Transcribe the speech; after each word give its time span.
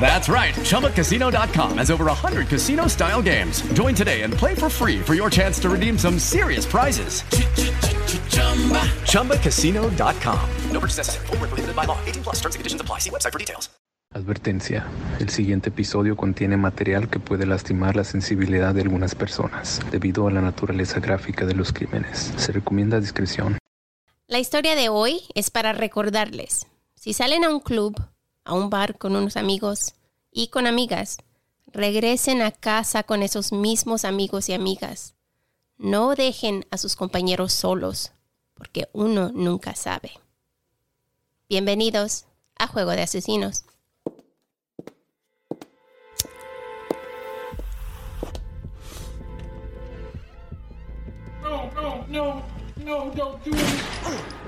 That's 0.00 0.28
right. 0.30 0.54
ChumbaCasino.com 0.54 1.78
has 1.78 1.90
over 1.90 2.06
100 2.06 2.48
casino 2.48 2.86
style 2.86 3.20
games. 3.20 3.60
Join 3.74 3.94
today 3.94 4.22
and 4.22 4.32
play 4.32 4.54
for 4.54 4.70
free 4.70 5.00
for 5.00 5.14
your 5.14 5.28
chance 5.28 5.58
to 5.60 5.68
redeem 5.68 5.98
some 5.98 6.18
serious 6.18 6.64
prizes. 6.64 7.22
ChumbaCasino.com. 9.04 10.40
No 10.72 10.80
purchase 10.80 10.98
necessary. 10.98 11.26
Void 11.26 11.40
were 11.40 11.48
prohibited 11.48 11.76
by 11.76 11.84
law. 11.84 11.98
18 12.06 12.22
plus. 12.22 12.36
Terms 12.36 12.54
and 12.54 12.60
conditions 12.60 12.80
apply. 12.80 13.00
See 13.00 13.10
website 13.10 13.32
for 13.32 13.38
details. 13.38 13.68
Advertencia. 14.14 14.86
El 15.20 15.28
siguiente 15.28 15.68
episodio 15.68 16.16
contiene 16.16 16.56
material 16.56 17.10
que 17.10 17.18
puede 17.18 17.44
lastimar 17.44 17.94
la 17.94 18.04
sensibilidad 18.04 18.74
de 18.74 18.80
algunas 18.80 19.14
personas 19.14 19.80
debido 19.90 20.26
a 20.26 20.30
la 20.30 20.40
naturaleza 20.40 20.98
gráfica 20.98 21.44
de 21.44 21.54
los 21.54 21.74
crímenes. 21.74 22.32
Se 22.36 22.52
recomienda 22.52 23.00
discreción. 23.00 23.58
La 24.26 24.38
historia 24.38 24.74
de 24.76 24.88
hoy 24.88 25.20
es 25.34 25.50
para 25.50 25.74
recordarles, 25.74 26.66
si 26.94 27.12
salen 27.12 27.44
a 27.44 27.50
un 27.50 27.60
club, 27.60 27.96
a 28.48 28.54
un 28.54 28.70
bar 28.70 28.96
con 28.96 29.14
unos 29.14 29.36
amigos 29.36 29.94
y 30.32 30.48
con 30.48 30.66
amigas, 30.66 31.18
regresen 31.66 32.40
a 32.40 32.50
casa 32.50 33.02
con 33.02 33.22
esos 33.22 33.52
mismos 33.52 34.06
amigos 34.06 34.48
y 34.48 34.54
amigas. 34.54 35.14
No 35.76 36.14
dejen 36.14 36.66
a 36.70 36.78
sus 36.78 36.96
compañeros 36.96 37.52
solos, 37.52 38.12
porque 38.54 38.88
uno 38.94 39.30
nunca 39.34 39.74
sabe. 39.74 40.12
Bienvenidos 41.50 42.24
a 42.58 42.68
Juego 42.68 42.92
de 42.92 43.02
Asesinos. 43.02 43.66
No, 51.42 51.70
no, 51.74 52.06
no, 52.08 52.42
no, 52.76 53.10
don't 53.14 53.44
do 53.44 53.50
it. 53.54 54.47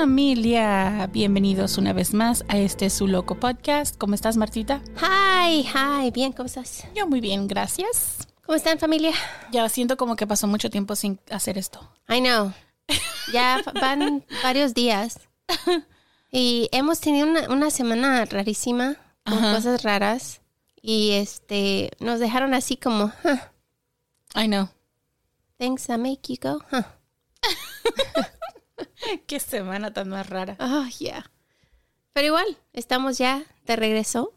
Familia, 0.00 1.10
bienvenidos 1.12 1.76
una 1.76 1.92
vez 1.92 2.14
más 2.14 2.42
a 2.48 2.56
este 2.56 2.88
su 2.88 3.06
loco 3.06 3.38
podcast. 3.38 3.98
¿Cómo 3.98 4.14
estás, 4.14 4.38
Martita? 4.38 4.80
Hi, 4.96 5.66
hi, 5.74 6.10
bien, 6.10 6.32
¿cómo 6.32 6.46
estás? 6.46 6.86
Yo 6.94 7.06
muy 7.06 7.20
bien, 7.20 7.46
gracias. 7.46 8.26
¿Cómo 8.46 8.56
están 8.56 8.78
familia? 8.78 9.12
Ya 9.52 9.68
siento 9.68 9.98
como 9.98 10.16
que 10.16 10.26
pasó 10.26 10.46
mucho 10.46 10.70
tiempo 10.70 10.96
sin 10.96 11.20
hacer 11.30 11.58
esto. 11.58 11.86
I 12.08 12.20
know. 12.22 12.50
Ya 13.34 13.60
van 13.78 14.24
varios 14.42 14.72
días. 14.72 15.20
Y 16.32 16.70
hemos 16.72 17.00
tenido 17.00 17.26
una, 17.26 17.50
una 17.50 17.70
semana 17.70 18.24
rarísima, 18.24 18.96
con 19.26 19.36
Ajá. 19.36 19.54
cosas 19.54 19.82
raras. 19.82 20.40
Y 20.80 21.10
este, 21.10 21.90
nos 22.00 22.20
dejaron 22.20 22.54
así 22.54 22.78
como, 22.78 23.12
huh, 23.22 23.38
I 24.34 24.46
know. 24.46 24.70
things 25.58 25.86
that 25.88 25.98
make 25.98 26.22
you 26.26 26.36
go, 26.40 26.62
huh. 26.72 26.84
Qué 29.26 29.40
semana 29.40 29.92
tan 29.92 30.08
más 30.08 30.28
rara. 30.28 30.56
Oh, 30.60 30.86
yeah. 30.98 31.30
Pero 32.12 32.26
igual, 32.26 32.58
estamos 32.72 33.18
ya 33.18 33.42
de 33.66 33.76
regreso. 33.76 34.32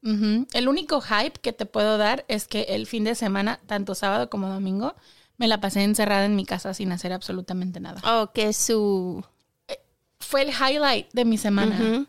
El 0.00 0.68
único 0.68 1.02
hype 1.02 1.38
que 1.40 1.52
te 1.52 1.66
puedo 1.66 1.98
dar 1.98 2.24
es 2.28 2.46
que 2.46 2.62
el 2.70 2.86
fin 2.86 3.04
de 3.04 3.14
semana, 3.14 3.60
tanto 3.66 3.94
sábado 3.94 4.30
como 4.30 4.48
domingo, 4.48 4.94
me 5.36 5.48
la 5.48 5.60
pasé 5.60 5.82
encerrada 5.82 6.24
en 6.24 6.36
mi 6.36 6.46
casa 6.46 6.72
sin 6.72 6.92
hacer 6.92 7.12
absolutamente 7.12 7.80
nada. 7.80 8.00
Oh, 8.04 8.32
que 8.32 8.52
su... 8.52 9.24
Fue 10.20 10.42
el 10.42 10.50
highlight 10.50 11.12
de 11.12 11.24
mi 11.24 11.36
semana. 11.36 12.06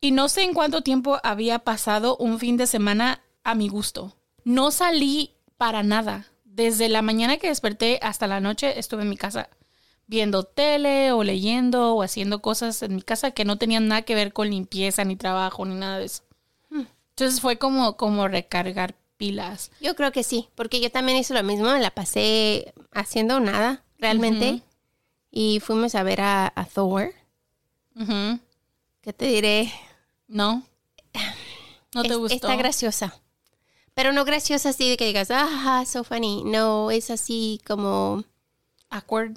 Y 0.00 0.12
no 0.12 0.28
sé 0.28 0.42
en 0.42 0.54
cuánto 0.54 0.82
tiempo 0.82 1.18
había 1.22 1.60
pasado 1.60 2.16
un 2.16 2.38
fin 2.38 2.56
de 2.56 2.66
semana 2.66 3.20
a 3.42 3.54
mi 3.54 3.68
gusto. 3.68 4.16
No 4.44 4.70
salí 4.70 5.34
para 5.56 5.82
nada. 5.82 6.26
Desde 6.44 6.88
la 6.88 7.02
mañana 7.02 7.36
que 7.36 7.48
desperté 7.48 7.98
hasta 8.02 8.26
la 8.26 8.40
noche 8.40 8.78
estuve 8.78 9.02
en 9.02 9.10
mi 9.10 9.16
casa 9.16 9.50
viendo 10.10 10.42
tele 10.42 11.12
o 11.12 11.22
leyendo 11.22 11.94
o 11.94 12.02
haciendo 12.02 12.42
cosas 12.42 12.82
en 12.82 12.96
mi 12.96 13.00
casa 13.02 13.30
que 13.30 13.44
no 13.44 13.58
tenían 13.58 13.86
nada 13.86 14.02
que 14.02 14.16
ver 14.16 14.32
con 14.32 14.50
limpieza 14.50 15.04
ni 15.04 15.14
trabajo 15.14 15.64
ni 15.64 15.76
nada 15.76 15.98
de 15.98 16.06
eso. 16.06 16.24
Entonces 17.10 17.40
fue 17.40 17.58
como, 17.58 17.96
como 17.96 18.26
recargar 18.26 18.96
pilas. 19.16 19.70
Yo 19.80 19.94
creo 19.94 20.10
que 20.10 20.24
sí, 20.24 20.48
porque 20.56 20.80
yo 20.80 20.90
también 20.90 21.16
hice 21.18 21.32
lo 21.32 21.42
mismo, 21.44 21.70
me 21.70 21.78
la 21.80 21.90
pasé 21.92 22.72
haciendo 22.92 23.38
nada, 23.38 23.84
realmente. 23.98 24.62
Y 25.30 25.60
fuimos 25.60 25.94
a 25.94 26.02
ver 26.02 26.22
a, 26.22 26.52
a 26.56 26.64
Thor. 26.64 27.12
¿Qué 29.02 29.12
te 29.12 29.26
diré? 29.26 29.72
¿No? 30.26 30.62
¿No 31.94 32.02
te 32.02 32.08
Es- 32.08 32.16
gustó? 32.16 32.34
Está 32.34 32.56
graciosa. 32.56 33.14
Pero 33.94 34.12
no 34.12 34.24
graciosa 34.24 34.70
así 34.70 34.88
de 34.88 34.96
que 34.96 35.06
digas, 35.06 35.28
ah, 35.30 35.84
so 35.86 36.02
funny. 36.04 36.42
No, 36.44 36.90
es 36.90 37.10
así 37.10 37.60
como 37.66 38.24
Awkward. 38.88 39.36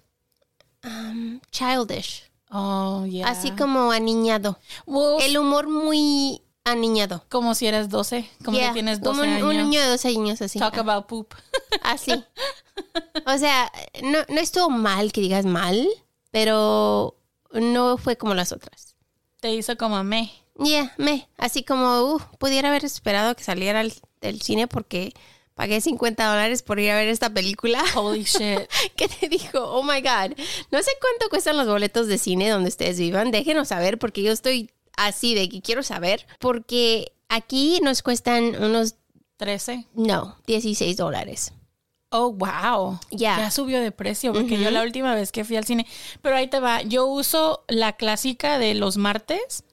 Um, 0.84 1.40
childish. 1.52 2.24
Oh, 2.50 3.06
yeah. 3.06 3.28
Así 3.28 3.52
como 3.52 3.92
aniñado. 3.92 4.60
Well, 4.86 5.22
El 5.22 5.38
humor 5.38 5.68
muy 5.68 6.42
aniñado. 6.64 7.26
como 7.30 7.56
si 7.56 7.66
eres 7.68 7.90
12, 7.90 8.30
como 8.46 8.58
Yeah, 8.58 8.68
que 8.70 8.74
tienes 8.76 9.02
12 9.02 9.22
un, 9.22 9.28
años. 9.28 9.50
Un 9.50 9.58
niño 9.58 9.82
de 9.82 9.88
12 9.88 10.08
años 10.10 10.42
así. 10.42 10.60
Talk 10.60 10.78
about 10.78 11.08
poop. 11.08 11.34
Así. 11.84 12.24
O 13.26 13.38
sea, 13.38 13.72
no, 14.04 14.20
no 14.30 14.40
estuvo 14.40 14.70
mal 14.70 15.12
que 15.12 15.22
digas 15.22 15.46
mal, 15.46 15.88
pero 16.32 17.16
no 17.52 17.98
fue 17.98 18.18
como 18.18 18.34
las 18.36 18.52
otras. 18.52 18.96
Te 19.40 19.54
hizo 19.54 19.76
como 19.78 20.04
me. 20.04 20.32
Yeah, 20.64 20.94
me. 20.98 21.28
Así 21.38 21.64
como, 21.64 22.02
uh, 22.16 22.22
pudiera 22.38 22.70
haber 22.70 22.86
esperado 22.86 23.36
que 23.36 23.44
saliera 23.44 23.82
el- 23.82 23.94
del 24.22 24.42
cine 24.42 24.68
porque 24.68 25.14
pagué 25.56 25.82
50 25.82 26.26
dólares 26.26 26.64
por 26.64 26.80
ir 26.80 26.92
a 26.92 26.96
ver 26.96 27.08
esta 27.08 27.30
película. 27.30 27.84
Holy 27.96 28.24
shit. 28.24 28.60
¿Qué 28.96 29.08
te 29.08 29.30
dijo? 29.30 29.60
Oh 29.60 29.84
my 29.84 30.02
God. 30.02 30.38
No 30.72 30.82
sé 30.82 30.92
cuánto 31.02 31.30
cuestan 31.30 31.58
los 31.58 31.68
boletos 31.68 32.08
de 32.08 32.18
cine 32.18 32.50
donde 32.50 32.70
ustedes 32.70 32.98
vivan. 32.98 33.32
Déjenos 33.32 33.70
saber 33.70 34.00
porque 34.00 34.24
yo 34.24 34.32
estoy 34.32 34.72
así 34.98 35.36
de 35.36 35.50
que 35.50 35.62
quiero 35.62 35.84
saber. 35.84 36.26
Porque 36.40 37.14
aquí 37.30 37.80
nos 37.84 38.02
cuestan 38.02 38.62
unos, 38.62 38.96
13. 39.38 39.88
no, 39.94 40.38
16 40.48 40.96
dólares. 40.98 41.54
Oh, 42.16 42.32
wow. 42.32 43.00
Ya. 43.10 43.38
Ya 43.40 43.50
subió 43.50 43.82
de 43.82 43.92
precio 43.92 44.34
porque 44.34 44.60
yo 44.60 44.70
la 44.70 44.84
última 44.84 45.16
vez 45.16 45.32
que 45.32 45.44
fui 45.44 45.56
al 45.56 45.66
cine. 45.66 45.88
Pero 46.22 46.36
ahí 46.36 46.48
te 46.48 46.60
va. 46.60 46.84
Yo 46.84 47.08
uso 47.08 47.66
la 47.68 47.94
clásica 47.94 48.60
de 48.60 48.76
los 48.76 48.98
martes. 48.98 49.64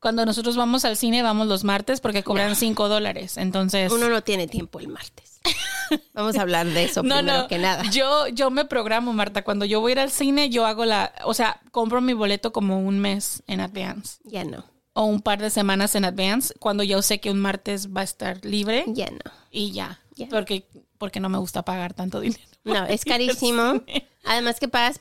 Cuando 0.00 0.24
nosotros 0.24 0.56
vamos 0.56 0.84
al 0.84 0.96
cine, 0.96 1.22
vamos 1.22 1.46
los 1.46 1.62
martes 1.62 2.00
porque 2.00 2.22
cobran 2.22 2.56
5 2.56 2.88
dólares. 2.88 3.36
Entonces. 3.36 3.92
Uno 3.92 4.08
no 4.08 4.22
tiene 4.22 4.48
tiempo 4.48 4.80
el 4.80 4.88
martes. 4.88 5.40
Vamos 6.14 6.36
a 6.36 6.42
hablar 6.42 6.66
de 6.66 6.84
eso 6.84 7.02
no, 7.02 7.16
primero 7.16 7.38
no. 7.42 7.48
que 7.48 7.58
nada. 7.58 7.82
Yo, 7.90 8.28
yo 8.28 8.50
me 8.50 8.64
programo, 8.64 9.12
Marta. 9.12 9.42
Cuando 9.42 9.64
yo 9.64 9.80
voy 9.80 9.90
a 9.90 9.94
ir 9.94 9.98
al 10.00 10.10
cine, 10.10 10.48
yo 10.50 10.66
hago 10.66 10.84
la. 10.84 11.12
O 11.24 11.34
sea, 11.34 11.60
compro 11.72 12.00
mi 12.00 12.12
boleto 12.12 12.52
como 12.52 12.78
un 12.78 13.00
mes 13.00 13.42
en 13.46 13.60
advance. 13.60 14.18
Ya 14.24 14.44
no, 14.44 14.64
O 14.92 15.04
un 15.04 15.20
par 15.20 15.40
de 15.40 15.50
semanas 15.50 15.94
en 15.94 16.04
advance. 16.04 16.54
Cuando 16.58 16.82
yo 16.84 17.02
sé 17.02 17.20
que 17.20 17.30
un 17.30 17.40
martes 17.40 17.88
va 17.88 18.02
a 18.02 18.04
estar 18.04 18.44
libre. 18.44 18.84
ya 18.88 19.10
no. 19.10 19.32
Y 19.50 19.72
ya. 19.72 20.00
Ya. 20.14 20.28
Porque, 20.28 20.66
porque 20.98 21.18
no 21.18 21.28
me 21.28 21.38
gusta 21.38 21.62
pagar 21.62 21.94
tanto 21.94 22.20
dinero. 22.20 22.42
No, 22.64 22.84
es 22.88 23.04
carísimo. 23.04 23.82
Además 24.24 24.60
que 24.60 24.68
pagas 24.68 25.00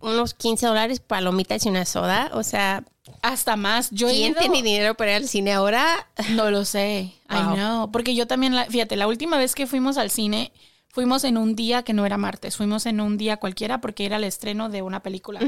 unos 0.00 0.34
15 0.34 0.66
dólares 0.66 1.00
palomitas 1.00 1.64
y 1.64 1.68
una 1.70 1.84
soda. 1.86 2.30
O 2.34 2.42
sea, 2.42 2.84
Hasta 3.26 3.56
más. 3.56 3.90
Yo 3.90 4.08
¿Quién 4.08 4.32
ido- 4.32 4.40
tiene 4.40 4.62
dinero 4.62 4.94
para 4.94 5.12
ir 5.12 5.16
al 5.22 5.28
cine 5.28 5.52
ahora? 5.52 6.08
No 6.30 6.50
lo 6.50 6.64
sé. 6.64 7.12
I 7.30 7.54
know. 7.54 7.90
Porque 7.90 8.14
yo 8.14 8.26
también, 8.26 8.54
la- 8.54 8.66
fíjate, 8.66 8.96
la 8.96 9.06
última 9.06 9.36
vez 9.36 9.54
que 9.54 9.66
fuimos 9.66 9.96
al 9.98 10.10
cine, 10.10 10.52
fuimos 10.88 11.24
en 11.24 11.36
un 11.36 11.56
día 11.56 11.82
que 11.82 11.92
no 11.92 12.06
era 12.06 12.16
martes, 12.18 12.56
fuimos 12.56 12.86
en 12.86 13.00
un 13.00 13.16
día 13.18 13.36
cualquiera 13.38 13.80
porque 13.80 14.06
era 14.06 14.16
el 14.16 14.24
estreno 14.24 14.68
de 14.68 14.82
una 14.82 15.02
película. 15.02 15.40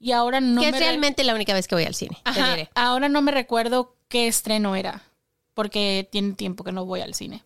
Y 0.00 0.12
ahora 0.12 0.40
no 0.40 0.60
que 0.60 0.70
me 0.70 0.76
es 0.76 0.80
re- 0.82 0.88
realmente 0.88 1.24
la 1.24 1.34
única 1.34 1.54
vez 1.54 1.68
que 1.68 1.74
voy 1.74 1.84
al 1.84 1.94
cine. 1.94 2.18
Ajá, 2.24 2.56
ahora 2.74 3.08
no 3.08 3.22
me 3.22 3.32
recuerdo 3.32 3.94
qué 4.08 4.26
estreno 4.26 4.74
era, 4.76 5.02
porque 5.54 6.08
tiene 6.10 6.32
tiempo 6.34 6.64
que 6.64 6.72
no 6.72 6.84
voy 6.84 7.00
al 7.00 7.14
cine. 7.14 7.42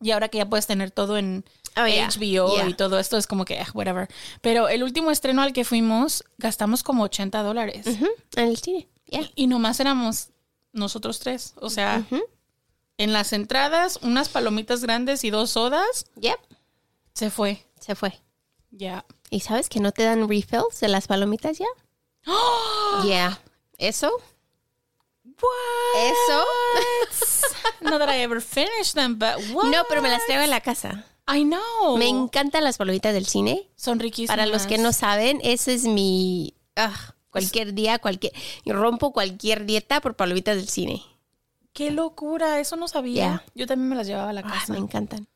Y 0.00 0.10
ahora 0.12 0.28
que 0.28 0.38
ya 0.38 0.46
puedes 0.48 0.66
tener 0.66 0.90
todo 0.90 1.16
en 1.18 1.44
Oh, 1.76 1.86
yeah. 1.86 2.08
HBO 2.08 2.54
Yeah. 2.56 2.68
y 2.68 2.74
todo 2.74 2.98
esto 2.98 3.16
es 3.16 3.26
como 3.26 3.44
que, 3.44 3.58
ah, 3.58 3.66
whatever. 3.74 4.08
Pero 4.40 4.68
el 4.68 4.82
último 4.82 5.10
estreno 5.10 5.42
al 5.42 5.52
que 5.52 5.64
fuimos, 5.64 6.24
gastamos 6.38 6.82
como 6.82 7.02
80 7.04 7.42
dólares. 7.42 7.86
En 7.86 8.48
el 8.48 8.56
cine. 8.58 8.88
Yeah. 9.06 9.22
Y, 9.22 9.32
y 9.44 9.46
nomás 9.48 9.80
éramos 9.80 10.28
nosotros 10.72 11.18
tres. 11.18 11.54
O 11.60 11.70
sea, 11.70 12.04
en 12.98 13.12
las 13.12 13.32
entradas, 13.32 13.98
unas 14.02 14.28
palomitas 14.28 14.82
grandes 14.82 15.24
y 15.24 15.30
dos 15.30 15.50
sodas, 15.50 16.06
Yep. 16.20 16.38
se 17.14 17.30
fue. 17.30 17.66
Se 17.80 17.94
fue. 17.94 18.20
Ya. 18.70 19.04
¿Y 19.30 19.40
sabes 19.40 19.68
que 19.68 19.80
no 19.80 19.90
te 19.92 20.04
dan 20.04 20.28
refills 20.28 20.80
de 20.80 20.88
las 20.88 21.06
palomitas 21.08 21.58
ya? 21.58 21.66
Yeah. 23.04 23.40
¿Eso? 23.78 24.10
¿Eso? 25.96 26.44
Not 27.80 27.98
that 27.98 28.08
I 28.08 28.22
ever 28.22 28.40
finished 28.40 28.94
them, 28.94 29.18
but 29.18 29.36
what? 29.52 29.64
No, 29.70 29.84
pero 29.88 30.00
me 30.02 30.08
las 30.08 30.24
traigo 30.26 30.42
a 30.44 30.46
la 30.46 30.60
casa. 30.60 31.04
I 31.26 31.44
know. 31.44 31.96
Me 31.96 32.08
encantan 32.08 32.64
las 32.64 32.76
palomitas 32.78 33.14
del 33.14 33.26
cine. 33.26 33.68
Son 33.76 33.98
riquísimas. 33.98 34.36
Para 34.36 34.46
los 34.46 34.66
que 34.66 34.78
no 34.78 34.92
saben, 34.92 35.40
ese 35.42 35.74
es 35.74 35.84
mi... 35.84 36.54
ah, 36.76 37.14
cualquier 37.30 37.72
día, 37.74 37.98
cualquier... 37.98 38.32
Rompo 38.66 39.12
cualquier 39.12 39.64
dieta 39.64 40.00
por 40.00 40.16
palomitas 40.16 40.56
del 40.56 40.68
cine. 40.68 41.02
Qué 41.72 41.90
locura, 41.90 42.60
eso 42.60 42.76
no 42.76 42.88
sabía. 42.88 43.14
Yeah. 43.14 43.44
Yo 43.54 43.66
también 43.66 43.88
me 43.88 43.96
las 43.96 44.06
llevaba 44.06 44.30
a 44.30 44.32
la 44.32 44.40
Ah, 44.42 44.50
casa. 44.52 44.72
me 44.72 44.78
encantan. 44.78 45.26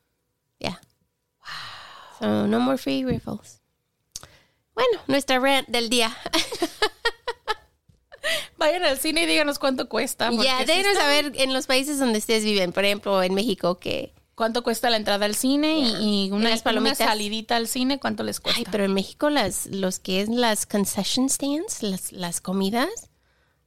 Yeah. 0.59 0.79
So, 2.19 2.47
no 2.47 2.59
more 2.59 2.77
free 2.77 3.03
refills. 3.03 3.59
Bueno, 4.73 4.99
nuestra 5.07 5.39
rant 5.39 5.67
del 5.69 5.89
día. 5.89 6.15
Vayan 8.57 8.83
al 8.83 8.99
cine 8.99 9.23
y 9.23 9.25
díganos 9.25 9.57
cuánto 9.57 9.89
cuesta. 9.89 10.29
Ya, 10.31 10.59
sí 10.59 10.65
déjenos 10.65 10.97
saber 10.97 11.31
en 11.35 11.53
los 11.53 11.65
países 11.65 11.97
donde 11.99 12.19
ustedes 12.19 12.43
viven. 12.43 12.73
Por 12.73 12.85
ejemplo, 12.85 13.23
en 13.23 13.33
México, 13.33 13.79
que... 13.79 14.13
cuánto 14.39 14.63
cuesta 14.63 14.89
la 14.89 14.95
entrada 14.95 15.25
al 15.25 15.35
cine 15.35 15.79
y- 15.79 16.27
y, 16.27 16.31
una, 16.31 16.55
una 16.77 16.95
salidita 16.95 17.57
al 17.57 17.67
cine, 17.67 17.99
cuánto 17.99 18.23
les 18.23 18.39
cuesta. 18.39 18.57
Ay, 18.59 18.65
pero 18.71 18.85
en 18.85 18.93
México 18.93 19.29
las, 19.29 19.65
los 19.67 19.99
que 19.99 20.21
es 20.21 20.29
las 20.29 20.65
concession 20.65 21.29
stands, 21.29 21.83
las, 21.83 22.13
las 22.13 22.39
comidas, 22.39 22.89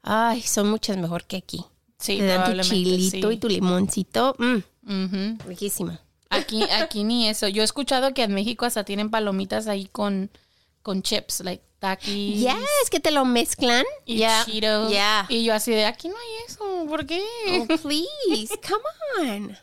ay, 0.03 0.41
son 0.41 0.71
muchas 0.71 0.97
mejor 0.97 1.25
que 1.25 1.37
aquí. 1.37 1.63
Sí, 1.99 2.17
Te 2.19 2.25
dan 2.27 2.51
tu 2.57 2.61
chilito 2.63 3.29
sí. 3.29 3.35
y 3.35 3.39
tu 3.39 3.49
limoncito. 3.49 4.35
Mm, 4.39 4.57
Ujú. 5.05 5.39
riquísimo. 5.47 5.99
Aquí, 6.31 6.63
aquí 6.73 7.05
ni 7.05 7.29
eso. 7.29 7.49
Yo 7.49 7.61
he 7.61 7.65
escuchado 7.67 8.15
que 8.15 8.23
en 8.23 8.33
México 8.33 8.65
hasta 8.65 8.83
tienen 8.85 9.11
palomitas 9.11 9.67
ahí 9.69 9.87
con, 9.93 10.31
con 10.83 11.03
chips, 11.03 11.41
like 11.45 11.63
takis. 11.81 12.41
Ya, 12.41 12.57
es 12.83 12.89
que 12.91 12.99
te 12.99 13.11
lo 13.11 13.25
mezclan. 13.27 13.85
Y 14.07 14.17
Ya, 14.17 14.43
Cheetos. 14.47 14.91
ya. 14.91 15.27
Y 15.29 15.45
yo 15.45 15.53
así 15.53 15.71
de, 15.73 15.85
aquí 15.85 16.09
no 16.09 16.15
hay 16.17 16.45
eso, 16.49 16.87
¿por 16.89 17.05
qué? 17.07 17.23
Oh, 17.61 17.67
please, 17.67 18.59
come 18.67 19.29
on. 19.31 19.59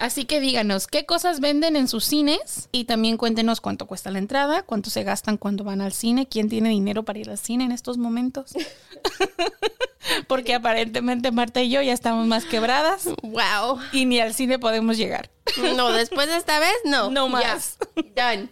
Así 0.00 0.24
que 0.24 0.40
díganos, 0.40 0.86
¿qué 0.86 1.04
cosas 1.04 1.40
venden 1.40 1.76
en 1.76 1.86
sus 1.86 2.06
cines? 2.06 2.70
Y 2.72 2.84
también 2.86 3.18
cuéntenos 3.18 3.60
cuánto 3.60 3.86
cuesta 3.86 4.10
la 4.10 4.18
entrada, 4.18 4.62
cuánto 4.62 4.88
se 4.88 5.04
gastan 5.04 5.36
cuando 5.36 5.62
van 5.62 5.82
al 5.82 5.92
cine, 5.92 6.26
quién 6.26 6.48
tiene 6.48 6.70
dinero 6.70 7.02
para 7.04 7.18
ir 7.18 7.28
al 7.28 7.36
cine 7.38 7.64
en 7.64 7.72
estos 7.72 7.98
momentos. 7.98 8.52
Porque 10.26 10.54
aparentemente 10.54 11.30
Marta 11.30 11.60
y 11.62 11.70
yo 11.70 11.82
ya 11.82 11.92
estamos 11.92 12.26
más 12.26 12.44
quebradas 12.46 13.04
Wow. 13.22 13.78
y 13.92 14.06
ni 14.06 14.18
al 14.20 14.34
cine 14.34 14.58
podemos 14.58 14.96
llegar. 14.96 15.30
No, 15.76 15.92
después 15.92 16.28
de 16.28 16.36
esta 16.36 16.58
vez, 16.58 16.72
no. 16.84 17.10
No 17.10 17.28
más. 17.28 17.76
Done. 18.16 18.48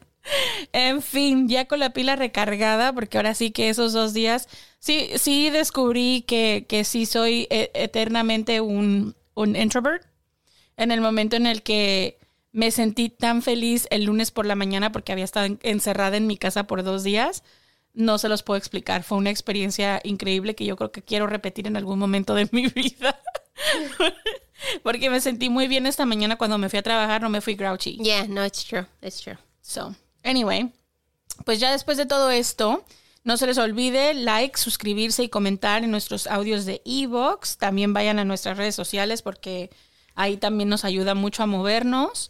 En 0.73 1.01
fin, 1.01 1.49
ya 1.49 1.65
con 1.67 1.79
la 1.81 1.91
pila 1.95 2.15
recargada, 2.17 2.93
porque 2.93 3.17
ahora 3.17 3.35
sí 3.35 3.51
que 3.51 3.71
esos 3.71 3.95
dos 3.95 4.13
días, 4.13 4.49
sí, 4.79 5.09
sí 5.17 5.49
descubrí 5.49 6.23
que, 6.29 6.67
que 6.69 6.85
sí 6.85 7.07
soy 7.07 7.47
e- 7.51 7.71
eternamente 7.73 8.61
un, 8.61 9.17
un 9.35 9.57
introvert. 9.57 10.05
En 10.79 10.91
el 10.93 11.03
momento 11.03 11.37
en 11.37 11.47
el 11.47 11.63
que 11.63 12.19
me 12.53 12.71
sentí 12.71 13.11
tan 13.11 13.43
feliz 13.43 13.87
el 13.91 14.05
lunes 14.05 14.31
por 14.31 14.47
la 14.47 14.55
mañana 14.55 14.91
porque 14.93 15.13
había 15.13 15.25
estado 15.25 15.45
en- 15.45 15.59
encerrada 15.63 16.17
en 16.17 16.27
mi 16.27 16.39
casa 16.39 16.67
por 16.67 16.83
dos 16.83 17.05
días, 17.05 17.43
no 17.93 18.17
se 18.17 18.29
los 18.31 18.43
puedo 18.43 18.57
explicar. 18.57 19.03
Fue 19.03 19.19
una 19.19 19.31
experiencia 19.31 20.01
increíble 20.05 20.55
que 20.55 20.65
yo 20.65 20.77
creo 20.77 20.91
que 20.91 21.03
quiero 21.03 21.27
repetir 21.27 21.67
en 21.67 21.77
algún 21.77 21.99
momento 21.99 22.35
de 22.35 22.49
mi 22.53 22.67
vida. 22.75 23.21
porque 24.83 25.11
me 25.11 25.21
sentí 25.21 25.49
muy 25.51 25.69
bien 25.69 25.87
esta 25.87 26.07
mañana 26.07 26.37
cuando 26.37 26.59
me 26.59 26.69
fui 26.69 26.79
a 26.79 26.83
trabajar, 26.83 27.23
no 27.23 27.29
me 27.29 27.41
fui 27.41 27.55
grouchy. 27.55 27.97
Yeah, 27.99 28.27
no, 28.29 28.45
it's 28.45 28.65
true. 28.65 28.87
It's 29.03 29.21
true. 29.21 29.37
So, 29.61 29.95
anyway, 30.23 30.71
pues 31.45 31.61
ya 31.61 31.71
después 31.73 31.97
de 31.99 32.07
todo 32.07 32.31
esto, 32.31 32.85
no 33.25 33.37
se 33.37 33.47
les 33.47 33.59
olvide 33.59 34.15
like, 34.15 34.57
suscribirse 34.59 35.25
y 35.25 35.29
comentar 35.29 35.85
en 35.85 35.91
nuestros 35.91 36.27
audios 36.27 36.65
de 36.65 36.81
Evox. 36.85 37.59
También 37.59 37.93
vayan 37.93 38.19
a 38.19 38.25
nuestras 38.25 38.57
redes 38.57 38.75
sociales 38.75 39.23
porque 39.23 39.71
ahí 40.19 40.37
también 40.37 40.69
nos 40.69 40.85
ayuda 40.85 41.15
mucho 41.15 41.43
a 41.43 41.47
movernos. 41.47 42.29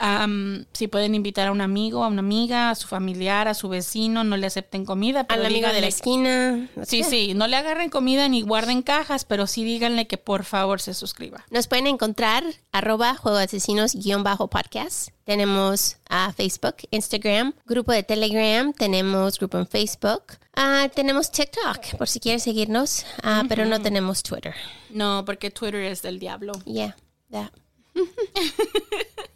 Am, 0.00 0.64
si 0.72 0.86
pueden 0.86 1.16
invitar 1.16 1.48
a 1.48 1.52
un 1.52 1.60
amigo, 1.60 2.04
a 2.04 2.08
una 2.08 2.20
amiga, 2.20 2.70
a 2.70 2.74
su 2.76 2.86
familiar, 2.86 3.48
a 3.48 3.54
su 3.54 3.68
vecino, 3.68 4.22
no 4.22 4.36
le 4.36 4.46
acepten 4.46 4.84
comida. 4.84 5.24
pero 5.24 5.40
Al 5.40 5.46
amigo 5.46 5.68
de 5.68 5.80
la 5.80 5.88
esquina. 5.88 6.68
Sí, 6.84 7.02
sí, 7.02 7.34
no 7.34 7.48
le 7.48 7.56
agarren 7.56 7.90
comida 7.90 8.28
ni 8.28 8.42
guarden 8.42 8.82
cajas, 8.82 9.24
pero 9.24 9.48
sí 9.48 9.64
díganle 9.64 10.06
que 10.06 10.16
por 10.16 10.44
favor 10.44 10.80
se 10.80 10.94
suscriba. 10.94 11.44
Nos 11.50 11.66
pueden 11.66 11.88
encontrar 11.88 12.44
arroba 12.70 13.16
juego 13.16 13.38
de 13.38 13.44
asesinos 13.44 13.94
guion 13.94 14.22
bajo 14.22 14.48
podcast. 14.48 15.08
Tenemos 15.24 15.96
a 16.08 16.32
Facebook, 16.32 16.76
Instagram, 16.92 17.54
grupo 17.66 17.90
de 17.90 18.04
Telegram, 18.04 18.72
tenemos 18.72 19.38
grupo 19.38 19.58
en 19.58 19.66
Facebook. 19.66 20.38
Ah, 20.54 20.88
tenemos 20.94 21.32
TikTok, 21.32 21.96
por 21.98 22.08
si 22.08 22.20
quieren 22.20 22.40
seguirnos, 22.40 23.04
ah, 23.24 23.44
pero 23.48 23.64
no 23.64 23.80
tenemos 23.80 24.22
Twitter. 24.22 24.54
No, 24.90 25.24
porque 25.24 25.50
Twitter 25.50 25.82
es 25.82 26.02
del 26.02 26.20
diablo. 26.20 26.52
Yeah, 26.64 26.96
that. 27.30 27.52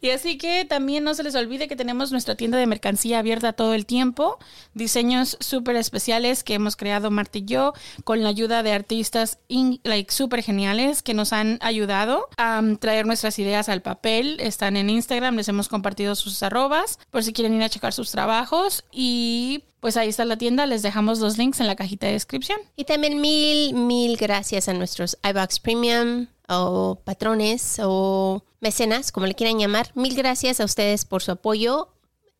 Y 0.00 0.10
así 0.10 0.38
que 0.38 0.64
también 0.64 1.04
no 1.04 1.14
se 1.14 1.22
les 1.22 1.34
olvide 1.34 1.68
que 1.68 1.76
tenemos 1.76 2.12
nuestra 2.12 2.34
tienda 2.34 2.58
de 2.58 2.66
mercancía 2.66 3.18
abierta 3.18 3.52
todo 3.52 3.74
el 3.74 3.86
tiempo. 3.86 4.38
Diseños 4.74 5.36
súper 5.40 5.76
especiales 5.76 6.44
que 6.44 6.54
hemos 6.54 6.76
creado 6.76 7.10
Marta 7.10 7.38
y 7.38 7.44
yo 7.44 7.72
con 8.04 8.22
la 8.22 8.28
ayuda 8.28 8.62
de 8.62 8.72
artistas 8.72 9.38
like, 9.84 10.12
súper 10.12 10.42
geniales 10.42 11.02
que 11.02 11.14
nos 11.14 11.32
han 11.32 11.58
ayudado 11.62 12.28
a 12.36 12.60
um, 12.60 12.76
traer 12.76 13.06
nuestras 13.06 13.38
ideas 13.38 13.68
al 13.68 13.82
papel. 13.82 14.36
Están 14.40 14.76
en 14.76 14.90
Instagram, 14.90 15.36
les 15.36 15.48
hemos 15.48 15.68
compartido 15.68 16.14
sus 16.14 16.42
arrobas 16.42 16.98
por 17.10 17.22
si 17.22 17.32
quieren 17.32 17.54
ir 17.54 17.62
a 17.62 17.68
checar 17.68 17.92
sus 17.92 18.10
trabajos. 18.10 18.84
Y 18.92 19.64
pues 19.80 19.96
ahí 19.96 20.08
está 20.08 20.24
la 20.24 20.36
tienda, 20.36 20.66
les 20.66 20.82
dejamos 20.82 21.20
los 21.20 21.38
links 21.38 21.60
en 21.60 21.66
la 21.66 21.76
cajita 21.76 22.06
de 22.06 22.14
descripción. 22.14 22.58
Y 22.76 22.84
también 22.84 23.20
mil, 23.20 23.74
mil 23.74 24.16
gracias 24.16 24.68
a 24.68 24.74
nuestros 24.74 25.16
iBox 25.22 25.60
Premium 25.60 26.26
o 26.48 27.00
patrones 27.04 27.78
o 27.82 28.44
mecenas, 28.60 29.12
como 29.12 29.26
le 29.26 29.34
quieran 29.34 29.58
llamar. 29.58 29.90
Mil 29.94 30.14
gracias 30.14 30.60
a 30.60 30.64
ustedes 30.64 31.04
por 31.04 31.22
su 31.22 31.32
apoyo. 31.32 31.88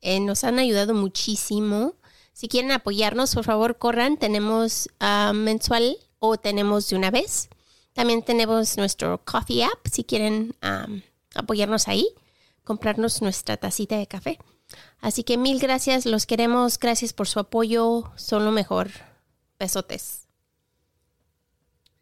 Eh, 0.00 0.20
nos 0.20 0.44
han 0.44 0.58
ayudado 0.58 0.94
muchísimo. 0.94 1.94
Si 2.32 2.48
quieren 2.48 2.72
apoyarnos, 2.72 3.34
por 3.34 3.44
favor, 3.44 3.78
corran. 3.78 4.18
Tenemos 4.18 4.88
ah, 5.00 5.32
mensual 5.34 5.98
o 6.18 6.36
tenemos 6.36 6.88
de 6.88 6.96
una 6.96 7.10
vez. 7.10 7.48
También 7.92 8.22
tenemos 8.22 8.76
nuestro 8.76 9.24
Coffee 9.24 9.64
App, 9.64 9.86
si 9.90 10.04
quieren 10.04 10.54
am, 10.60 11.02
apoyarnos 11.34 11.88
ahí, 11.88 12.06
comprarnos 12.62 13.22
nuestra 13.22 13.56
tacita 13.56 13.96
de 13.96 14.06
café. 14.06 14.38
Así 15.00 15.24
que 15.24 15.38
mil 15.38 15.58
gracias, 15.60 16.04
los 16.04 16.26
queremos. 16.26 16.78
Gracias 16.78 17.12
por 17.12 17.26
su 17.26 17.40
apoyo. 17.40 18.12
Son 18.16 18.44
lo 18.44 18.52
mejor. 18.52 18.90
Besotes. 19.58 20.25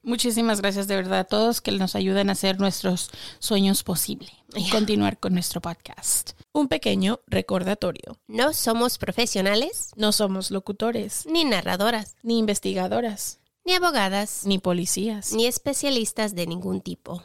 Muchísimas 0.04 0.60
gracias 0.60 0.86
de 0.86 0.96
verdad 0.96 1.20
a 1.20 1.24
todos 1.24 1.62
que 1.62 1.72
nos 1.72 1.94
ayudan 1.96 2.28
a 2.28 2.32
hacer 2.32 2.60
nuestros 2.60 3.10
sueños 3.38 3.82
posible 3.82 4.28
y 4.54 4.68
continuar 4.68 5.18
con 5.18 5.32
nuestro 5.32 5.62
podcast. 5.62 6.32
Un 6.52 6.68
pequeño 6.68 7.20
recordatorio. 7.26 8.18
No 8.28 8.52
somos 8.52 8.98
profesionales, 8.98 9.90
No 9.96 10.12
somos 10.12 10.50
locutores, 10.50 11.24
ni 11.26 11.44
narradoras, 11.44 12.16
ni 12.22 12.38
investigadoras, 12.38 13.40
ni 13.64 13.72
abogadas, 13.72 14.42
ni 14.44 14.58
policías. 14.58 15.32
ni 15.32 15.46
especialistas 15.46 16.34
de 16.34 16.46
ningún 16.46 16.82
tipo. 16.82 17.24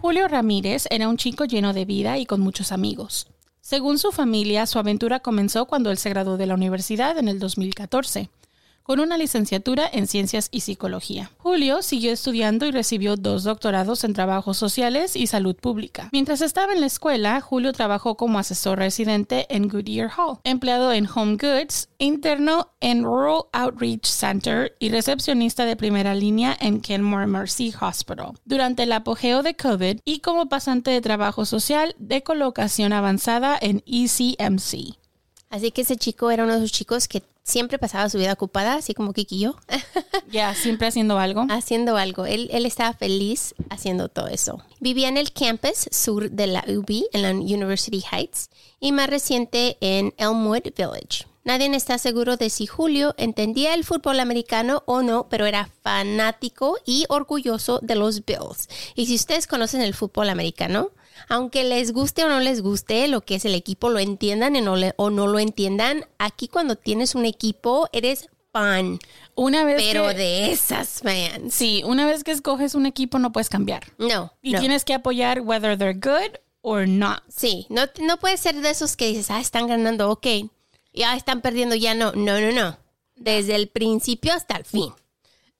Julio 0.00 0.28
Ramírez 0.28 0.86
era 0.90 1.08
un 1.08 1.16
chico 1.16 1.44
lleno 1.44 1.72
de 1.72 1.84
vida 1.84 2.18
y 2.18 2.24
con 2.24 2.40
muchos 2.40 2.70
amigos. 2.70 3.26
Según 3.60 3.98
su 3.98 4.12
familia, 4.12 4.64
su 4.66 4.78
aventura 4.78 5.18
comenzó 5.18 5.66
cuando 5.66 5.90
él 5.90 5.98
se 5.98 6.08
graduó 6.08 6.36
de 6.36 6.46
la 6.46 6.54
universidad 6.54 7.18
en 7.18 7.26
el 7.26 7.40
2014, 7.40 8.30
con 8.88 9.00
una 9.00 9.18
licenciatura 9.18 9.86
en 9.92 10.06
Ciencias 10.06 10.48
y 10.50 10.60
Psicología. 10.60 11.30
Julio 11.36 11.82
siguió 11.82 12.10
estudiando 12.10 12.64
y 12.64 12.70
recibió 12.70 13.16
dos 13.16 13.44
doctorados 13.44 14.02
en 14.02 14.14
trabajos 14.14 14.56
sociales 14.56 15.14
y 15.14 15.26
salud 15.26 15.54
pública. 15.56 16.08
Mientras 16.10 16.40
estaba 16.40 16.72
en 16.72 16.80
la 16.80 16.86
escuela, 16.86 17.38
Julio 17.42 17.74
trabajó 17.74 18.16
como 18.16 18.38
asesor 18.38 18.78
residente 18.78 19.44
en 19.54 19.68
Goodyear 19.68 20.10
Hall, 20.16 20.38
empleado 20.42 20.90
en 20.94 21.06
Home 21.14 21.36
Goods, 21.36 21.90
interno 21.98 22.70
en 22.80 23.04
Rural 23.04 23.42
Outreach 23.52 24.06
Center 24.06 24.74
y 24.78 24.88
recepcionista 24.88 25.66
de 25.66 25.76
primera 25.76 26.14
línea 26.14 26.56
en 26.58 26.80
Kenmore 26.80 27.26
Mercy 27.26 27.74
Hospital. 27.78 28.38
Durante 28.46 28.84
el 28.84 28.92
apogeo 28.92 29.42
de 29.42 29.54
COVID 29.54 30.00
y 30.06 30.20
como 30.20 30.48
pasante 30.48 30.90
de 30.92 31.02
trabajo 31.02 31.44
social 31.44 31.94
de 31.98 32.22
colocación 32.22 32.94
avanzada 32.94 33.58
en 33.60 33.82
ECMC. 33.84 34.96
Así 35.50 35.72
que 35.72 35.82
ese 35.82 35.96
chico 35.96 36.30
era 36.30 36.44
uno 36.44 36.52
de 36.52 36.58
esos 36.60 36.72
chicos 36.72 37.08
que 37.08 37.22
siempre 37.48 37.78
pasaba 37.78 38.08
su 38.10 38.18
vida 38.18 38.34
ocupada, 38.34 38.74
así 38.74 38.94
como 38.94 39.12
Kiki 39.12 39.36
y 39.36 39.40
yo, 39.40 39.56
Ya, 40.30 40.54
siempre 40.54 40.88
haciendo 40.88 41.18
algo. 41.18 41.46
haciendo 41.48 41.96
algo. 41.96 42.26
Él, 42.26 42.48
él 42.52 42.66
estaba 42.66 42.92
feliz 42.92 43.54
haciendo 43.70 44.08
todo 44.08 44.28
eso. 44.28 44.62
Vivía 44.80 45.08
en 45.08 45.16
el 45.16 45.32
campus 45.32 45.88
sur 45.90 46.30
de 46.30 46.46
la 46.46 46.64
UB, 46.68 47.06
en 47.12 47.22
la 47.22 47.30
University 47.30 48.04
Heights, 48.12 48.50
y 48.78 48.92
más 48.92 49.08
reciente 49.08 49.78
en 49.80 50.14
Elmwood 50.18 50.64
Village. 50.76 51.26
Nadie 51.44 51.74
está 51.74 51.96
seguro 51.96 52.36
de 52.36 52.50
si 52.50 52.66
Julio 52.66 53.14
entendía 53.16 53.72
el 53.72 53.84
fútbol 53.84 54.20
americano 54.20 54.82
o 54.84 55.00
no, 55.00 55.28
pero 55.30 55.46
era 55.46 55.70
fanático 55.82 56.76
y 56.84 57.06
orgulloso 57.08 57.80
de 57.82 57.94
los 57.94 58.26
Bills. 58.26 58.68
Y 58.94 59.06
si 59.06 59.14
ustedes 59.14 59.46
conocen 59.46 59.80
el 59.80 59.94
fútbol 59.94 60.28
americano, 60.28 60.90
aunque 61.28 61.64
les 61.64 61.92
guste 61.92 62.24
o 62.24 62.28
no 62.28 62.40
les 62.40 62.60
guste 62.62 63.08
lo 63.08 63.20
que 63.22 63.36
es 63.36 63.44
el 63.44 63.54
equipo, 63.54 63.88
lo 63.90 63.98
entiendan 63.98 64.52
le- 64.54 64.94
o 64.96 65.10
no 65.10 65.26
lo 65.26 65.38
entiendan, 65.38 66.04
aquí 66.18 66.48
cuando 66.48 66.76
tienes 66.76 67.14
un 67.14 67.24
equipo 67.26 67.88
eres 67.92 68.28
fan, 68.52 68.98
Una 69.34 69.62
vez 69.64 69.82
pero 69.82 70.08
que, 70.08 70.14
de 70.14 70.52
esas 70.52 71.00
fans. 71.02 71.52
Sí, 71.54 71.82
una 71.84 72.06
vez 72.06 72.24
que 72.24 72.30
escoges 72.32 72.74
un 72.74 72.86
equipo 72.86 73.18
no 73.18 73.30
puedes 73.32 73.48
cambiar. 73.50 73.92
No, 73.98 74.32
Y 74.42 74.52
no. 74.52 74.60
tienes 74.60 74.84
que 74.84 74.94
apoyar 74.94 75.40
whether 75.42 75.76
they're 75.76 75.92
good 75.98 76.38
or 76.62 76.88
not. 76.88 77.22
Sí, 77.28 77.66
no, 77.68 77.82
no 78.00 78.16
puede 78.18 78.36
ser 78.38 78.56
de 78.60 78.70
esos 78.70 78.96
que 78.96 79.08
dices, 79.08 79.30
ah, 79.30 79.40
están 79.40 79.66
ganando, 79.68 80.10
ok. 80.10 80.26
Ya 80.94 81.14
están 81.14 81.42
perdiendo, 81.42 81.74
ya 81.74 81.94
no. 81.94 82.12
No, 82.12 82.40
no, 82.40 82.50
no. 82.52 82.78
Desde 83.16 83.54
el 83.54 83.68
principio 83.68 84.32
hasta 84.32 84.56
el 84.56 84.64
fin. 84.64 84.92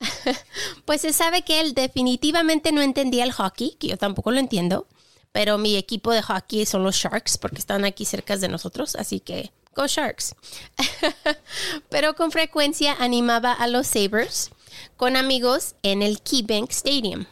pues 0.85 1.01
se 1.03 1.13
sabe 1.13 1.43
que 1.43 1.61
él 1.61 1.75
definitivamente 1.75 2.73
no 2.73 2.83
entendía 2.83 3.25
el 3.25 3.33
hockey, 3.33 3.77
que 3.79 3.89
yo 3.89 3.97
tampoco 3.97 4.31
lo 4.31 4.39
entiendo. 4.41 4.87
Pero 5.33 5.59
mi 5.59 5.77
equipo 5.77 6.11
de 6.13 6.23
hockey 6.23 6.67
son 6.67 6.83
los 6.85 6.97
Sharks, 6.97 7.39
porque 7.39 7.59
están 7.59 7.85
aquí 7.85 8.05
cerca 8.05 8.37
de 8.37 8.49
nosotros, 8.49 8.97
así 8.97 9.21
que 9.21 9.53
go 9.75 9.87
Sharks. 9.87 10.35
pero 11.89 12.15
con 12.15 12.31
frecuencia 12.33 12.95
animaba 12.99 13.53
a 13.53 13.67
los 13.67 13.87
Sabres 13.87 14.51
con 14.97 15.17
amigos 15.17 15.75
en 15.83 16.03
el 16.03 16.23
KeyBank 16.23 16.71
Stadium. 16.71 17.27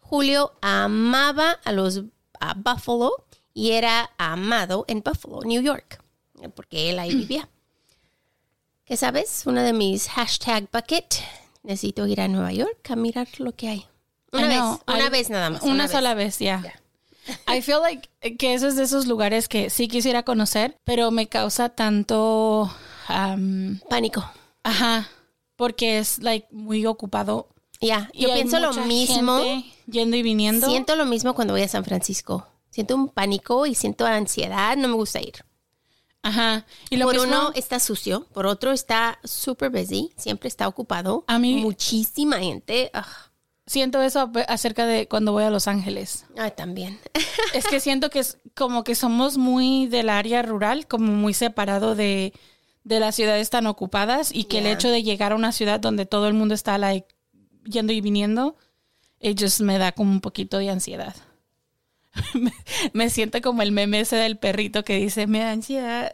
Julio 0.00 0.52
amaba 0.60 1.52
a 1.64 1.72
los 1.72 2.02
a 2.40 2.54
Buffalo 2.54 3.24
y 3.54 3.72
era 3.72 4.10
amado 4.18 4.84
en 4.88 5.00
Buffalo, 5.02 5.40
New 5.44 5.62
York, 5.62 6.02
porque 6.54 6.90
él 6.90 6.98
ahí 6.98 7.14
vivía. 7.14 7.48
¿Qué 8.84 8.96
sabes? 8.96 9.42
Uno 9.46 9.62
de 9.62 9.72
mis 9.72 10.08
hashtag 10.08 10.68
bucket. 10.72 11.14
Necesito 11.62 12.06
ir 12.08 12.20
a 12.20 12.26
Nueva 12.28 12.52
York 12.52 12.90
a 12.90 12.96
mirar 12.96 13.28
lo 13.38 13.52
que 13.52 13.68
hay. 13.68 13.86
Una 14.32 14.46
I 14.46 14.48
vez, 14.48 14.58
know, 14.58 14.80
una 14.88 15.06
I- 15.06 15.10
vez 15.10 15.30
nada 15.30 15.50
más. 15.50 15.62
Una, 15.62 15.86
sola 15.86 16.14
vez, 16.14 16.38
ya. 16.40 16.62
I 17.46 17.60
feel 17.62 17.80
like 17.80 18.08
que 18.36 18.54
eso 18.54 18.66
es 18.68 18.76
de 18.76 18.82
esos 18.84 19.06
lugares 19.06 19.48
que 19.48 19.70
sí 19.70 19.88
quisiera 19.88 20.22
conocer, 20.24 20.76
pero 20.84 21.10
me 21.10 21.28
causa 21.28 21.68
tanto, 21.68 22.70
um, 23.08 23.78
Pánico. 23.88 24.24
ajá, 24.64 25.08
porque 25.56 25.98
es 25.98 26.18
like 26.18 26.48
muy 26.50 26.84
ocupado. 26.86 27.48
Ya, 27.80 28.08
Y 28.12 28.22
yo 28.22 28.32
pienso 28.34 28.58
lo 28.60 28.72
mismo. 28.74 29.40
Yendo 29.86 30.16
y 30.16 30.22
viniendo. 30.22 30.68
Siento 30.68 30.94
lo 30.96 31.04
mismo 31.04 31.34
cuando 31.34 31.52
voy 31.54 31.62
a 31.62 31.68
San 31.68 31.84
Francisco. 31.84 32.46
Siento 32.70 32.94
un 32.94 33.08
pánico 33.08 33.66
y 33.66 33.74
siento 33.74 34.06
ansiedad. 34.06 34.76
No 34.76 34.88
me 34.88 34.94
gusta 34.94 35.20
ir. 35.20 35.44
Ajá. 36.22 36.64
Y 36.90 36.96
lo 36.96 37.06
por 37.06 37.14
mismo, 37.16 37.28
uno 37.28 37.52
está 37.56 37.80
sucio, 37.80 38.26
por 38.32 38.46
otro 38.46 38.70
está 38.70 39.18
super 39.24 39.70
busy, 39.70 40.12
siempre 40.16 40.46
está 40.48 40.68
ocupado. 40.68 41.24
A 41.26 41.38
mí- 41.40 41.56
muchísima 41.60 42.38
gente. 42.38 42.90
Ah, 42.94 43.06
siento 43.66 44.02
eso 44.02 44.30
acerca 44.48 44.86
de 44.86 45.08
cuando 45.08 45.32
voy 45.32 45.44
a 45.44 45.50
Los 45.50 45.68
Ángeles. 45.68 46.26
ay, 46.36 46.52
también. 46.56 46.98
Es 47.54 47.66
que 47.66 47.80
siento 47.80 48.10
que 48.10 48.20
es 48.20 48.38
como 48.54 48.84
que 48.84 48.94
somos 48.94 49.36
muy 49.38 49.86
del 49.86 50.08
área 50.08 50.42
rural, 50.42 50.86
como 50.86 51.12
muy 51.12 51.34
separado 51.34 51.94
de, 51.94 52.32
de 52.84 53.00
las 53.00 53.14
ciudades 53.14 53.50
tan 53.50 53.66
ocupadas 53.66 54.30
y 54.34 54.44
que 54.44 54.58
el 54.58 54.66
hecho 54.66 54.88
de 54.88 55.02
llegar 55.02 55.32
a 55.32 55.36
una 55.36 55.52
ciudad 55.52 55.80
donde 55.80 56.06
todo 56.06 56.28
el 56.28 56.34
mundo 56.34 56.54
está 56.54 56.78
like, 56.78 57.08
yendo 57.64 57.92
y 57.92 58.00
viniendo, 58.00 58.56
just 59.20 59.60
me 59.60 59.78
da 59.78 59.92
como 59.92 60.10
un 60.10 60.20
poquito 60.20 60.58
de 60.58 60.70
ansiedad. 60.70 61.14
me, 62.34 62.52
me 62.92 63.10
siento 63.10 63.40
como 63.40 63.62
el 63.62 63.72
meme 63.72 64.00
ese 64.00 64.16
del 64.16 64.36
perrito 64.36 64.84
que 64.84 64.96
dice, 64.96 65.26
me 65.26 65.38
da 65.40 65.52
ansiedad. 65.52 66.12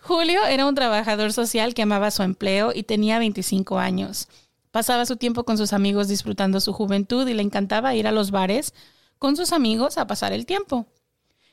Julio 0.00 0.44
era 0.46 0.66
un 0.66 0.74
trabajador 0.74 1.32
social 1.32 1.74
que 1.74 1.82
amaba 1.82 2.10
su 2.10 2.22
empleo 2.22 2.72
y 2.74 2.82
tenía 2.82 3.18
25 3.18 3.78
años. 3.78 4.28
Pasaba 4.74 5.06
su 5.06 5.14
tiempo 5.16 5.44
con 5.44 5.56
sus 5.56 5.72
amigos 5.72 6.08
disfrutando 6.08 6.58
su 6.58 6.72
juventud 6.72 7.28
y 7.28 7.32
le 7.34 7.42
encantaba 7.42 7.94
ir 7.94 8.08
a 8.08 8.10
los 8.10 8.32
bares 8.32 8.74
con 9.20 9.36
sus 9.36 9.52
amigos 9.52 9.98
a 9.98 10.08
pasar 10.08 10.32
el 10.32 10.46
tiempo. 10.46 10.86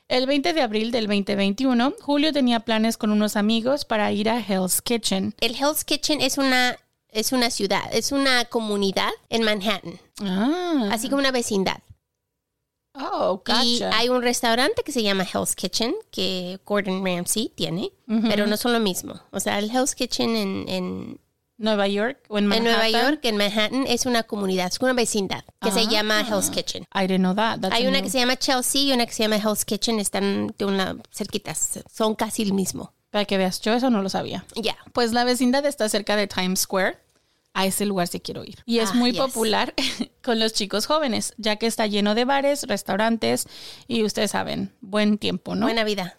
El 0.08 0.26
20 0.26 0.52
de 0.52 0.60
abril 0.60 0.90
del 0.90 1.06
2021, 1.06 1.94
Julio 2.00 2.32
tenía 2.32 2.58
planes 2.58 2.96
con 2.96 3.12
unos 3.12 3.36
amigos 3.36 3.84
para 3.84 4.10
ir 4.10 4.28
a 4.28 4.40
Hell's 4.40 4.82
Kitchen. 4.82 5.36
El 5.38 5.54
Hell's 5.54 5.84
Kitchen 5.84 6.20
es 6.20 6.36
una, 6.36 6.76
es 7.10 7.30
una 7.30 7.50
ciudad, 7.50 7.82
es 7.92 8.10
una 8.10 8.44
comunidad 8.46 9.10
en 9.28 9.44
Manhattan, 9.44 10.00
Ah, 10.20 10.88
así 10.90 11.08
como 11.08 11.20
una 11.20 11.30
vecindad. 11.30 11.78
oh, 12.94 13.40
Y 13.46 13.78
gotcha. 13.78 13.96
hay 13.96 14.08
un 14.08 14.20
restaurante 14.22 14.82
que 14.82 14.90
se 14.90 15.04
llama 15.04 15.24
Hell's 15.32 15.54
Kitchen, 15.54 15.94
que 16.10 16.58
Gordon 16.66 17.04
Ramsay 17.06 17.50
tiene, 17.54 17.92
pero 18.28 18.48
no 18.48 18.56
son 18.56 18.72
lo 18.72 18.80
mismo. 18.80 19.14
O 19.30 19.38
sea, 19.38 19.60
el 19.60 19.70
Hell's 19.70 19.94
Kitchen 19.94 20.34
en, 20.34 20.68
en, 20.68 21.20
Nueva 21.58 21.86
York 21.86 22.18
o 22.28 22.38
en 22.38 22.44
en 22.44 22.48
Manhattan. 22.48 22.92
Nueva 22.92 23.08
York, 23.10 23.20
en 23.24 23.36
Manhattan, 23.36 23.84
es 23.86 24.06
una 24.06 24.22
comunidad, 24.24 24.66
es 24.68 24.80
una 24.80 24.92
vecindad 24.94 25.44
que 25.60 25.70
se 25.70 25.80
Ah. 25.80 25.88
llama 25.88 26.20
Hell's 26.28 26.50
Kitchen. 26.50 26.84
I 26.94 27.06
didn't 27.06 27.18
know 27.20 27.34
that. 27.34 27.60
That's 27.60 27.74
Hay 27.74 27.82
una 27.86 27.98
new- 27.98 28.02
que 28.04 28.10
se 28.10 28.18
llama 28.18 28.36
Chelsea 28.36 28.82
y 28.82 28.92
una 28.92 29.06
que 29.06 29.12
se 29.12 29.22
llama 29.22 29.36
Hell's 29.36 29.64
Kitchen, 29.64 30.00
están 30.00 30.54
de 30.58 30.64
una 30.64 30.96
cerquitas, 31.12 31.80
son 31.92 32.14
casi 32.14 32.42
el 32.42 32.52
mismo. 32.52 32.92
Para 33.10 33.26
que 33.26 33.36
veas, 33.36 33.60
yo 33.60 33.74
eso 33.74 33.90
no 33.90 34.02
lo 34.02 34.08
sabía. 34.08 34.44
Ya. 34.56 34.76
Pues 34.94 35.12
la 35.12 35.24
vecindad 35.24 35.64
está 35.66 35.88
cerca 35.88 36.16
de 36.16 36.26
Times 36.26 36.60
Square. 36.60 36.98
A 37.54 37.66
ese 37.66 37.84
lugar 37.84 38.08
sí 38.08 38.18
quiero 38.18 38.42
ir. 38.44 38.62
Y 38.64 38.78
es 38.78 38.90
Ah, 38.92 38.94
muy 38.94 39.12
yes. 39.12 39.20
popular 39.20 39.74
con 40.22 40.40
los 40.40 40.54
chicos 40.54 40.86
jóvenes, 40.86 41.34
ya 41.36 41.56
que 41.56 41.66
está 41.66 41.86
lleno 41.86 42.14
de 42.14 42.24
bares, 42.24 42.62
restaurantes 42.66 43.46
y 43.86 44.02
ustedes 44.04 44.30
saben, 44.30 44.72
buen 44.80 45.18
tiempo, 45.18 45.54
¿no? 45.54 45.66
Buena 45.66 45.84
vida. 45.84 46.16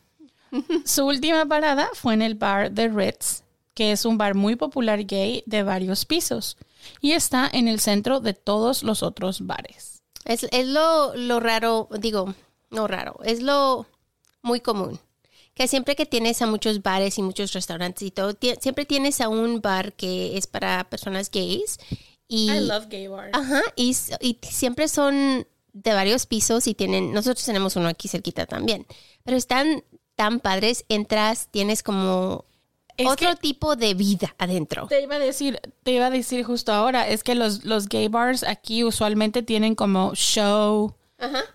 Su 0.86 1.08
última 1.08 1.48
parada 1.48 1.90
fue 1.96 2.14
en 2.14 2.22
el 2.22 2.36
bar 2.36 2.70
The 2.72 2.88
Ritz, 2.90 3.43
que 3.74 3.92
es 3.92 4.06
un 4.06 4.18
bar 4.18 4.36
muy 4.36 4.56
popular 4.56 5.04
gay 5.06 5.44
de 5.46 5.64
varios 5.64 6.06
pisos 6.06 6.58
y 7.02 7.12
está 7.14 7.50
en 7.52 7.68
el 7.68 7.80
centro 7.80 8.20
de 8.20 8.34
todos 8.34 8.84
los 8.84 9.04
otros 9.04 9.46
bares. 9.46 10.04
Es, 10.26 10.48
es 10.52 10.68
lo, 10.68 11.16
lo 11.16 11.40
raro, 11.40 11.90
digo, 12.00 12.34
no 12.70 12.88
raro, 12.88 13.20
es 13.24 13.42
lo 13.42 13.86
muy 14.42 14.60
común. 14.60 15.00
Que 15.54 15.68
siempre 15.68 15.96
que 15.96 16.06
tienes 16.06 16.42
a 16.42 16.48
muchos 16.48 16.82
bares 16.82 17.18
y 17.18 17.22
muchos 17.22 17.54
restaurantes 17.54 18.04
y 18.04 18.12
todo, 18.12 18.36
siempre 18.60 18.86
tienes 18.86 19.22
a 19.22 19.30
un 19.30 19.62
bar 19.62 19.94
que 19.94 20.38
es 20.38 20.48
para 20.48 20.84
personas 20.90 21.30
gays. 21.30 21.78
Y, 22.28 22.50
gay 22.90 23.08
bars. 23.08 23.32
Ajá, 23.34 23.62
y, 23.76 23.96
y 24.22 24.40
siempre 24.42 24.88
son 24.88 25.46
de 25.74 25.94
varios 25.94 26.26
pisos 26.26 26.68
y 26.68 26.74
tienen, 26.74 27.14
nosotros 27.14 27.46
tenemos 27.46 27.76
uno 27.76 27.88
aquí 27.88 28.08
cerquita 28.08 28.46
también, 28.46 28.86
pero 29.24 29.38
están 29.38 29.84
tan 30.16 30.40
padres, 30.40 30.86
entras, 30.88 31.48
tienes 31.52 31.84
como 31.84 32.46
Es 32.98 33.08
otro 33.08 33.36
tipo 33.36 33.76
de 33.76 33.94
vida 33.94 34.36
adentro. 34.38 34.88
Te 34.88 35.02
iba 35.02 35.16
a 35.16 35.20
decir, 35.20 35.60
te 35.84 35.92
iba 35.92 36.06
a 36.08 36.10
decir 36.10 36.44
justo 36.44 36.72
ahora, 36.74 37.08
es 37.08 37.24
que 37.24 37.36
los, 37.36 37.64
los 37.66 37.88
gay 37.90 38.08
bars 38.08 38.44
aquí 38.44 38.84
usualmente 38.84 39.42
tienen 39.44 39.76
como 39.76 40.14
show, 40.16 40.94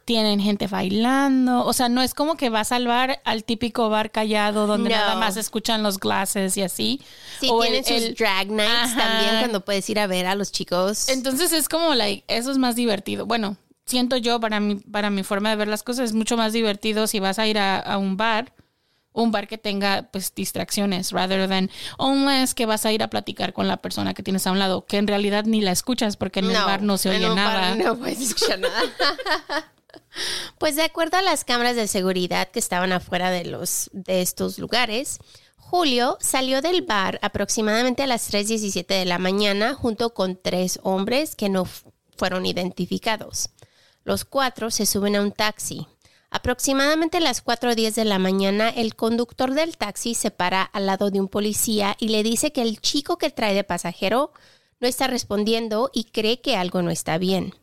Tienen 0.07 0.41
gente 0.41 0.67
bailando. 0.67 1.65
O 1.67 1.73
sea, 1.75 1.91
no 1.91 2.01
es 2.01 2.15
como 2.15 2.37
que 2.37 2.49
vas 2.49 2.73
al 2.73 2.87
bar, 2.87 3.21
al 3.25 3.45
típico 3.45 3.91
bar 3.91 4.11
callado 4.11 4.67
donde 4.67 4.89
No. 4.89 4.97
nada 4.97 5.17
más 5.17 5.37
escuchan 5.37 5.83
los 5.83 5.99
glasses 6.01 6.57
y 6.57 6.63
así. 6.63 7.03
Sí, 7.39 7.49
O 7.53 7.61
tienen 7.61 7.81
el- 7.81 7.85
sus 7.85 8.03
el- 8.03 8.15
drag 8.15 8.49
nights 8.51 8.73
Ajá. 8.73 8.97
también 9.03 9.39
cuando 9.41 9.63
puedes 9.65 9.89
ir 9.91 9.99
a 10.01 10.07
ver 10.07 10.25
a 10.27 10.35
los 10.35 10.53
chicos. 10.53 11.09
Entonces 11.11 11.53
es 11.53 11.69
como, 11.69 11.95
like, 11.95 12.25
eso 12.29 12.51
es 12.51 12.57
más 12.57 12.77
divertido. 12.77 13.27
Bueno, 13.27 13.59
siento 13.85 14.17
yo, 14.17 14.41
para 14.41 14.59
mi, 14.59 14.77
para 14.77 15.11
mi 15.11 15.23
forma 15.23 15.51
de 15.51 15.57
ver 15.57 15.69
las 15.69 15.83
cosas, 15.83 16.07
es 16.07 16.13
mucho 16.15 16.39
más 16.39 16.55
divertido 16.55 17.07
si 17.07 17.21
vas 17.21 17.39
a 17.39 17.47
ir 17.47 17.59
a, 17.59 17.79
a 17.79 17.99
un 17.99 18.17
bar, 18.17 18.55
un 19.23 19.33
bar 19.33 19.49
que 19.49 19.59
tenga, 19.59 20.09
pues, 20.11 20.35
distracciones, 20.35 21.13
rather 21.13 21.49
than, 21.49 21.71
unless 21.99 22.55
que 22.55 22.67
vas 22.67 22.87
a 22.87 22.93
ir 22.93 23.03
a 23.03 23.09
platicar 23.09 23.53
con 23.53 23.69
la 23.69 23.77
persona 23.77 24.15
que 24.15 24.23
tienes 24.23 24.47
a 24.47 24.53
un 24.53 24.59
lado, 24.59 24.87
que 24.87 24.97
en 24.97 25.07
realidad 25.07 25.45
ni 25.45 25.61
la 25.61 25.73
escuchas 25.73 26.17
porque 26.17 26.41
en 26.41 26.47
el 26.47 26.53
bar 26.53 26.83
no 26.83 26.99
se 26.99 27.11
en 27.11 27.25
oye 27.25 27.29
bar 27.29 27.37
nada. 27.37 27.75
no 27.75 27.97
puedes 27.97 28.21
escuchar 28.21 28.59
nada. 28.59 28.81
pues 30.59 30.77
de 30.77 30.83
acuerdo 30.83 31.17
a 31.17 31.23
las 31.23 31.45
cámaras 31.45 31.77
de 31.77 31.89
seguridad 31.89 32.49
que 32.49 32.59
estaban 32.59 32.93
afuera 32.93 33.31
de, 33.31 33.45
los, 33.45 33.91
de 33.93 34.23
estos 34.23 34.59
lugares, 34.59 35.19
Julio 35.57 36.17
salió 36.21 36.63
del 36.63 36.83
bar 36.83 37.19
aproximadamente 37.23 38.03
a 38.03 38.07
las 38.07 38.33
3.17 38.33 38.87
de 38.87 39.05
la 39.05 39.19
mañana 39.19 39.75
junto 39.75 40.15
con 40.15 40.41
tres 40.41 40.81
hombres 40.83 41.37
que 41.37 41.49
no 41.49 41.67
fueron 42.17 42.47
identificados. 42.47 43.51
Los 44.05 44.25
cuatro 44.25 44.71
se 44.71 44.87
suben 44.87 45.17
a 45.17 45.21
un 45.21 45.33
taxi. 45.33 45.87
Aproximadamente 46.31 47.17
a 47.19 47.21
las 47.21 47.43
4.10 47.45 47.95
de 47.95 48.05
la 48.05 48.19
mañana, 48.19 48.69
el 48.69 48.95
conductor 48.97 49.55
del 49.55 49.77
taxi 49.79 50.15
se 50.15 50.31
para 50.31 50.63
al 50.63 50.87
lado 50.87 51.11
de 51.11 51.21
un 51.21 51.29
policía 51.29 51.97
y 51.99 52.09
le 52.09 52.23
dice 52.23 52.53
que 52.53 52.61
el 52.63 52.81
chico 52.81 53.17
que 53.17 53.31
trae 53.31 53.55
de 53.55 53.65
pasajero 53.65 54.33
no 54.81 54.87
está 54.87 55.07
respondiendo 55.07 55.91
y 55.93 56.05
cree 56.05 56.41
que 56.41 56.57
algo 56.57 56.83
no 56.83 56.91
está 56.91 57.17
bien. 57.19 57.55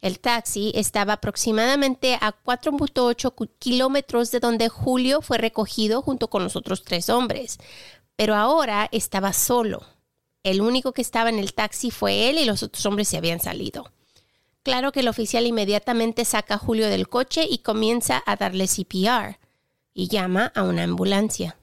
El 0.00 0.18
taxi 0.20 0.72
estaba 0.74 1.14
aproximadamente 1.14 2.14
a 2.20 2.32
4.8 2.44 3.34
cu- 3.34 3.48
kilómetros 3.58 4.30
de 4.30 4.40
donde 4.40 4.68
Julio 4.68 5.22
fue 5.22 5.38
recogido 5.38 6.02
junto 6.02 6.28
con 6.28 6.42
los 6.42 6.56
otros 6.56 6.82
tres 6.84 7.08
hombres, 7.10 7.58
pero 8.16 8.34
ahora 8.34 8.88
estaba 8.92 9.32
solo. 9.32 9.82
El 10.42 10.60
único 10.60 10.92
que 10.92 11.02
estaba 11.02 11.30
en 11.30 11.38
el 11.38 11.54
taxi 11.54 11.90
fue 11.90 12.30
él 12.30 12.38
y 12.38 12.44
los 12.44 12.62
otros 12.62 12.84
hombres 12.86 13.08
se 13.08 13.16
habían 13.16 13.40
salido. 13.40 13.92
Claro 14.68 14.92
que 14.92 15.00
el 15.00 15.08
oficial 15.08 15.46
inmediatamente 15.46 16.26
saca 16.26 16.56
a 16.56 16.58
Julio 16.58 16.90
del 16.90 17.08
coche 17.08 17.46
y 17.48 17.60
comienza 17.60 18.22
a 18.26 18.36
darle 18.36 18.66
CPR 18.68 19.38
y 19.94 20.08
llama 20.08 20.52
a 20.54 20.62
una 20.62 20.82
ambulancia. 20.82 21.56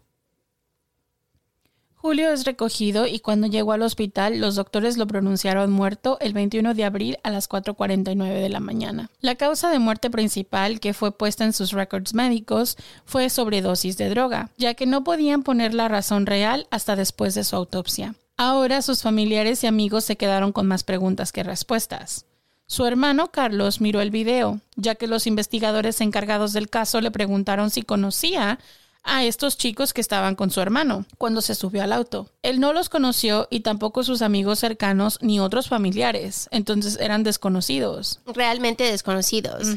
Julio 1.93 2.31
es 2.31 2.45
recogido 2.45 3.05
y 3.05 3.19
cuando 3.19 3.45
llegó 3.45 3.73
al 3.73 3.83
hospital 3.83 4.39
los 4.39 4.55
doctores 4.55 4.97
lo 4.97 5.05
pronunciaron 5.05 5.71
muerto 5.71 6.17
el 6.19 6.33
21 6.33 6.73
de 6.73 6.83
abril 6.83 7.17
a 7.21 7.29
las 7.29 7.47
4.49 7.47 8.41
de 8.41 8.49
la 8.49 8.59
mañana. 8.59 9.11
La 9.19 9.35
causa 9.35 9.69
de 9.69 9.77
muerte 9.77 10.09
principal 10.09 10.79
que 10.79 10.95
fue 10.95 11.15
puesta 11.15 11.43
en 11.43 11.53
sus 11.53 11.73
récords 11.73 12.15
médicos 12.15 12.75
fue 13.05 13.29
sobredosis 13.29 13.97
de 13.97 14.09
droga, 14.09 14.49
ya 14.57 14.73
que 14.73 14.87
no 14.87 15.03
podían 15.03 15.43
poner 15.43 15.75
la 15.75 15.89
razón 15.89 16.25
real 16.25 16.65
hasta 16.71 16.95
después 16.95 17.35
de 17.35 17.43
su 17.43 17.55
autopsia. 17.55 18.15
Ahora 18.35 18.81
sus 18.81 19.03
familiares 19.03 19.63
y 19.63 19.67
amigos 19.67 20.05
se 20.05 20.17
quedaron 20.17 20.51
con 20.51 20.65
más 20.65 20.83
preguntas 20.83 21.31
que 21.31 21.43
respuestas. 21.43 22.25
Su 22.67 22.85
hermano 22.85 23.31
Carlos 23.31 23.79
miró 23.79 24.01
el 24.01 24.09
video, 24.09 24.59
ya 24.75 24.95
que 24.95 25.07
los 25.07 25.27
investigadores 25.27 26.01
encargados 26.01 26.51
del 26.53 26.69
caso 26.69 26.99
le 26.99 27.11
preguntaron 27.11 27.69
si 27.69 27.83
conocía 27.83 28.59
a 29.03 29.23
estos 29.23 29.55
chicos 29.57 29.93
que 29.93 30.01
estaban 30.01 30.35
con 30.35 30.49
su 30.49 30.61
hermano 30.61 31.05
cuando 31.19 31.41
se 31.41 31.53
subió 31.53 31.83
al 31.83 31.93
auto. 31.93 32.27
Él 32.41 32.59
no 32.59 32.73
los 32.73 32.89
conoció 32.89 33.47
y 33.51 33.59
tampoco 33.59 34.03
sus 34.03 34.23
amigos 34.23 34.59
cercanos 34.59 35.19
ni 35.21 35.39
otros 35.39 35.69
familiares, 35.69 36.49
entonces 36.51 36.97
eran 36.99 37.23
desconocidos. 37.23 38.19
Realmente 38.25 38.83
desconocidos. 38.83 39.67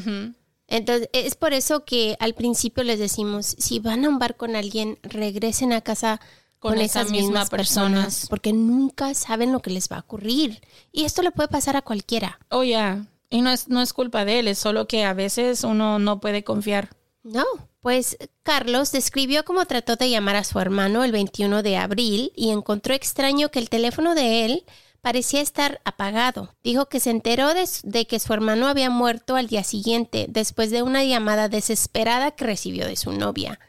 Entonces, 0.67 1.09
es 1.13 1.35
por 1.35 1.53
eso 1.53 1.83
que 1.83 2.15
al 2.19 2.33
principio 2.33 2.83
les 2.83 2.99
decimos, 2.99 3.55
si 3.57 3.79
van 3.79 4.05
a 4.05 4.09
un 4.09 4.19
bar 4.19 4.35
con 4.35 4.55
alguien, 4.55 4.99
regresen 5.03 5.73
a 5.73 5.81
casa 5.81 6.21
con, 6.59 6.73
Con 6.73 6.81
esa 6.81 7.01
esas 7.01 7.11
misma 7.11 7.27
mismas 7.27 7.49
persona. 7.49 7.95
personas, 8.03 8.27
porque 8.29 8.53
nunca 8.53 9.13
saben 9.13 9.51
lo 9.51 9.61
que 9.61 9.71
les 9.71 9.89
va 9.89 9.97
a 9.97 10.01
ocurrir. 10.01 10.61
Y 10.91 11.05
esto 11.05 11.21
le 11.21 11.31
puede 11.31 11.47
pasar 11.49 11.75
a 11.77 11.81
cualquiera. 11.81 12.39
Oh, 12.49 12.63
ya. 12.63 13.05
Y 13.29 13.41
no 13.41 13.49
es, 13.51 13.67
no 13.69 13.81
es 13.81 13.93
culpa 13.93 14.25
de 14.25 14.39
él, 14.39 14.47
es 14.47 14.59
solo 14.59 14.87
que 14.87 15.05
a 15.05 15.13
veces 15.13 15.63
uno 15.63 15.99
no 15.99 16.19
puede 16.19 16.43
confiar. 16.43 16.89
No, 17.23 17.45
pues 17.81 18.17
Carlos 18.43 18.91
describió 18.91 19.45
cómo 19.45 19.65
trató 19.65 19.95
de 19.95 20.09
llamar 20.09 20.35
a 20.35 20.43
su 20.43 20.59
hermano 20.59 21.03
el 21.03 21.11
21 21.11 21.63
de 21.63 21.77
abril 21.77 22.31
y 22.35 22.49
encontró 22.49 22.93
extraño 22.93 23.49
que 23.49 23.59
el 23.59 23.69
teléfono 23.69 24.15
de 24.15 24.45
él 24.45 24.63
parecía 25.01 25.41
estar 25.41 25.79
apagado. 25.85 26.55
Dijo 26.63 26.87
que 26.87 26.99
se 26.99 27.11
enteró 27.11 27.53
de, 27.53 27.69
de 27.83 28.05
que 28.07 28.19
su 28.19 28.33
hermano 28.33 28.67
había 28.67 28.89
muerto 28.89 29.35
al 29.35 29.47
día 29.47 29.63
siguiente 29.63 30.25
después 30.27 30.71
de 30.71 30.81
una 30.81 31.03
llamada 31.03 31.47
desesperada 31.49 32.31
que 32.31 32.45
recibió 32.45 32.85
de 32.87 32.95
su 32.95 33.11
novia, 33.11 33.59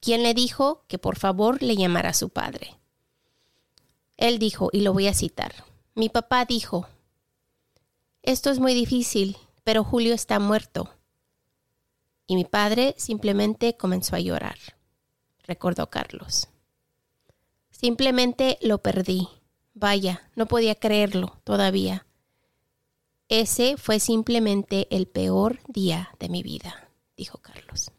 quien 0.00 0.22
le 0.22 0.34
dijo 0.34 0.84
que 0.88 0.98
por 0.98 1.18
favor 1.18 1.62
le 1.62 1.76
llamara 1.76 2.10
a 2.10 2.14
su 2.14 2.30
padre. 2.30 2.76
Él 4.16 4.38
dijo, 4.38 4.70
y 4.72 4.80
lo 4.80 4.92
voy 4.92 5.06
a 5.06 5.14
citar, 5.14 5.52
mi 5.94 6.08
papá 6.08 6.44
dijo, 6.44 6.86
esto 8.22 8.50
es 8.50 8.58
muy 8.58 8.74
difícil, 8.74 9.36
pero 9.64 9.84
Julio 9.84 10.14
está 10.14 10.38
muerto. 10.38 10.90
Y 12.26 12.36
mi 12.36 12.44
padre 12.44 12.94
simplemente 12.98 13.76
comenzó 13.76 14.16
a 14.16 14.20
llorar, 14.20 14.58
recordó 15.44 15.88
Carlos. 15.90 16.48
Simplemente 17.70 18.58
lo 18.60 18.78
perdí. 18.78 19.28
Vaya, 19.72 20.30
no 20.36 20.46
podía 20.46 20.74
creerlo 20.74 21.40
todavía. 21.44 22.06
Ese 23.28 23.76
fue 23.76 24.00
simplemente 24.00 24.86
el 24.90 25.06
peor 25.06 25.60
día 25.66 26.10
de 26.18 26.28
mi 26.28 26.42
vida, 26.42 26.90
dijo 27.16 27.38
Carlos. 27.38 27.90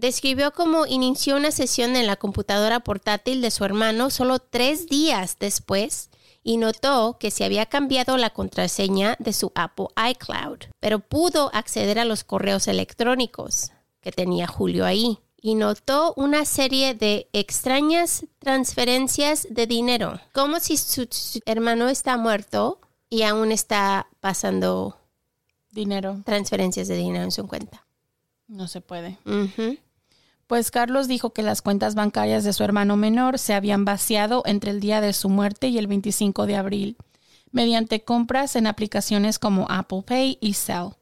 Describió 0.00 0.52
cómo 0.52 0.86
inició 0.86 1.36
una 1.36 1.50
sesión 1.50 1.94
en 1.94 2.06
la 2.06 2.16
computadora 2.16 2.80
portátil 2.80 3.42
de 3.42 3.50
su 3.50 3.66
hermano 3.66 4.08
solo 4.08 4.38
tres 4.38 4.86
días 4.86 5.36
después 5.38 6.08
y 6.42 6.56
notó 6.56 7.18
que 7.20 7.30
se 7.30 7.44
había 7.44 7.66
cambiado 7.66 8.16
la 8.16 8.30
contraseña 8.30 9.16
de 9.18 9.34
su 9.34 9.52
Apple 9.54 9.88
iCloud, 10.12 10.60
pero 10.80 11.00
pudo 11.00 11.50
acceder 11.52 11.98
a 11.98 12.06
los 12.06 12.24
correos 12.24 12.66
electrónicos 12.66 13.72
que 14.00 14.10
tenía 14.10 14.46
Julio 14.46 14.86
ahí 14.86 15.18
y 15.36 15.54
notó 15.54 16.14
una 16.16 16.46
serie 16.46 16.94
de 16.94 17.28
extrañas 17.34 18.24
transferencias 18.38 19.48
de 19.50 19.66
dinero, 19.66 20.18
como 20.32 20.60
si 20.60 20.78
su, 20.78 21.08
su 21.10 21.40
hermano 21.44 21.90
está 21.90 22.16
muerto 22.16 22.80
y 23.10 23.24
aún 23.24 23.52
está 23.52 24.08
pasando 24.20 24.96
Dinero. 25.70 26.22
transferencias 26.24 26.88
de 26.88 26.96
dinero 26.96 27.24
en 27.24 27.32
su 27.32 27.46
cuenta. 27.46 27.84
No 28.48 28.66
se 28.66 28.80
puede. 28.80 29.18
Pues 30.50 30.72
Carlos 30.72 31.06
dijo 31.06 31.30
que 31.30 31.44
las 31.44 31.62
cuentas 31.62 31.94
bancarias 31.94 32.42
de 32.42 32.52
su 32.52 32.64
hermano 32.64 32.96
menor 32.96 33.38
se 33.38 33.54
habían 33.54 33.84
vaciado 33.84 34.42
entre 34.46 34.72
el 34.72 34.80
día 34.80 35.00
de 35.00 35.12
su 35.12 35.28
muerte 35.28 35.68
y 35.68 35.78
el 35.78 35.86
25 35.86 36.44
de 36.46 36.56
abril, 36.56 36.96
mediante 37.52 38.02
compras 38.02 38.56
en 38.56 38.66
aplicaciones 38.66 39.38
como 39.38 39.66
Apple 39.70 40.02
Pay 40.04 40.38
y 40.40 40.54
Zelle. 40.54 40.96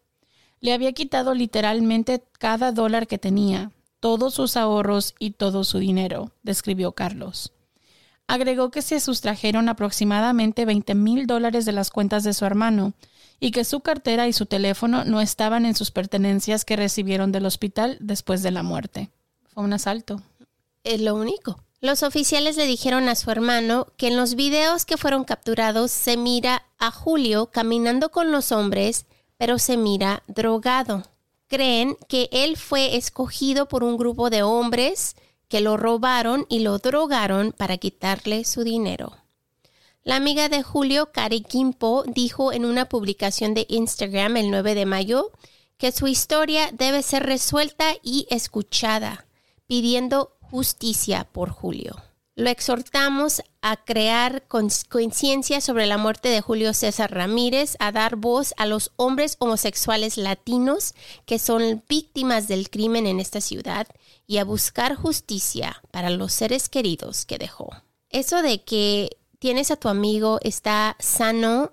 Le 0.61 0.75
había 0.75 0.93
quitado 0.93 1.33
literalmente 1.33 2.23
cada 2.39 2.73
dólar 2.73 3.07
que 3.07 3.17
tenía, 3.17 3.73
todos 4.01 4.35
sus 4.35 4.55
ahorros 4.59 5.15
y 5.19 5.31
todo 5.31 5.65
su 5.65 5.79
dinero, 5.79 6.31
describió 6.43 6.93
Carlos. 6.93 7.55
Agregó 8.27 8.71
que 8.71 8.83
se 8.83 9.01
sustrajeron 9.01 9.71
aproximadamente 9.71 10.67
20 10.67 10.95
mil 10.95 11.27
dólares 11.27 11.65
de 11.65 11.73
las 11.73 11.89
cuentas 11.91 12.23
de 12.23 12.35
su 12.35 12.45
hermano 12.45 12.93
y 13.41 13.53
que 13.53 13.65
su 13.65 13.81
cartera 13.81 14.29
y 14.29 14.35
su 14.35 14.45
teléfono 14.45 15.07
no 15.07 15.23
estaban 15.23 15.65
en 15.65 15.75
sus 15.75 15.91
pertenencias 15.91 16.67
que 16.67 16.77
recibieron 16.77 17.33
del 17.33 17.47
hospital 17.47 17.97
después 18.01 18.43
de 18.43 18.51
la 18.51 18.63
muerte. 18.63 19.11
Fue 19.53 19.65
un 19.65 19.73
asalto. 19.73 20.23
Es 20.85 21.01
lo 21.01 21.15
único. 21.15 21.63
Los 21.81 22.03
oficiales 22.03 22.57
le 22.57 22.67
dijeron 22.67 23.09
a 23.09 23.15
su 23.15 23.31
hermano 23.31 23.87
que 23.97 24.09
en 24.09 24.17
los 24.17 24.35
videos 24.35 24.85
que 24.85 24.97
fueron 24.97 25.25
capturados 25.25 25.93
se 25.93 26.17
mira 26.17 26.67
a 26.79 26.91
Julio 26.91 27.51
caminando 27.53 28.11
con 28.11 28.33
los 28.33 28.51
hombres, 28.51 29.07
pero 29.37 29.59
se 29.59 29.77
mira 29.77 30.25
drogado. 30.27 31.05
Creen 31.47 31.97
que 32.09 32.29
él 32.33 32.57
fue 32.57 32.97
escogido 32.97 33.69
por 33.69 33.85
un 33.85 33.97
grupo 33.97 34.29
de 34.29 34.43
hombres 34.43 35.15
que 35.49 35.61
lo 35.61 35.77
robaron 35.77 36.47
y 36.49 36.61
lo 36.61 36.79
drogaron 36.79 37.53
para 37.53 37.79
quitarle 37.79 38.45
su 38.45 38.65
dinero. 38.65 39.17
La 40.03 40.17
amiga 40.17 40.49
de 40.49 40.63
Julio, 40.63 41.13
Cari 41.13 41.43
Kimpo, 41.43 42.03
dijo 42.07 42.53
en 42.53 42.65
una 42.65 42.89
publicación 42.89 43.55
de 43.55 43.67
Instagram 43.69 44.37
el 44.37 44.51
9 44.51 44.75
de 44.75 44.87
mayo 44.87 45.31
que 45.77 45.93
su 45.93 46.09
historia 46.09 46.71
debe 46.73 47.03
ser 47.03 47.25
resuelta 47.25 47.95
y 48.03 48.27
escuchada, 48.31 49.27
pidiendo 49.69 50.37
justicia 50.41 51.29
por 51.31 51.51
Julio. 51.51 51.95
Lo 52.35 52.51
exhortamos 52.51 53.43
a 53.63 53.77
crear 53.77 54.45
conciencia 54.49 55.61
sobre 55.61 55.87
la 55.87 55.99
muerte 55.99 56.29
de 56.29 56.41
Julio 56.41 56.73
César 56.73 57.13
Ramírez, 57.13 57.77
a 57.81 57.91
dar 57.93 58.17
voz 58.17 58.55
a 58.57 58.67
los 58.67 58.93
hombres 58.97 59.37
homosexuales 59.41 60.17
latinos 60.17 60.95
que 61.27 61.39
son 61.39 61.83
víctimas 61.89 62.49
del 62.49 62.71
crimen 62.71 63.07
en 63.07 63.21
esta 63.21 63.41
ciudad 63.41 63.89
y 64.27 64.39
a 64.39 64.45
buscar 64.45 64.95
justicia 64.95 65.83
para 65.91 66.11
los 66.11 66.33
seres 66.33 66.69
queridos 66.69 67.27
que 67.27 67.39
dejó. 67.39 67.71
Eso 68.09 68.41
de 68.41 68.63
que 68.63 69.17
tienes 69.39 69.71
a 69.71 69.77
tu 69.77 69.89
amigo, 69.89 70.39
está 70.43 70.97
sano 71.01 71.73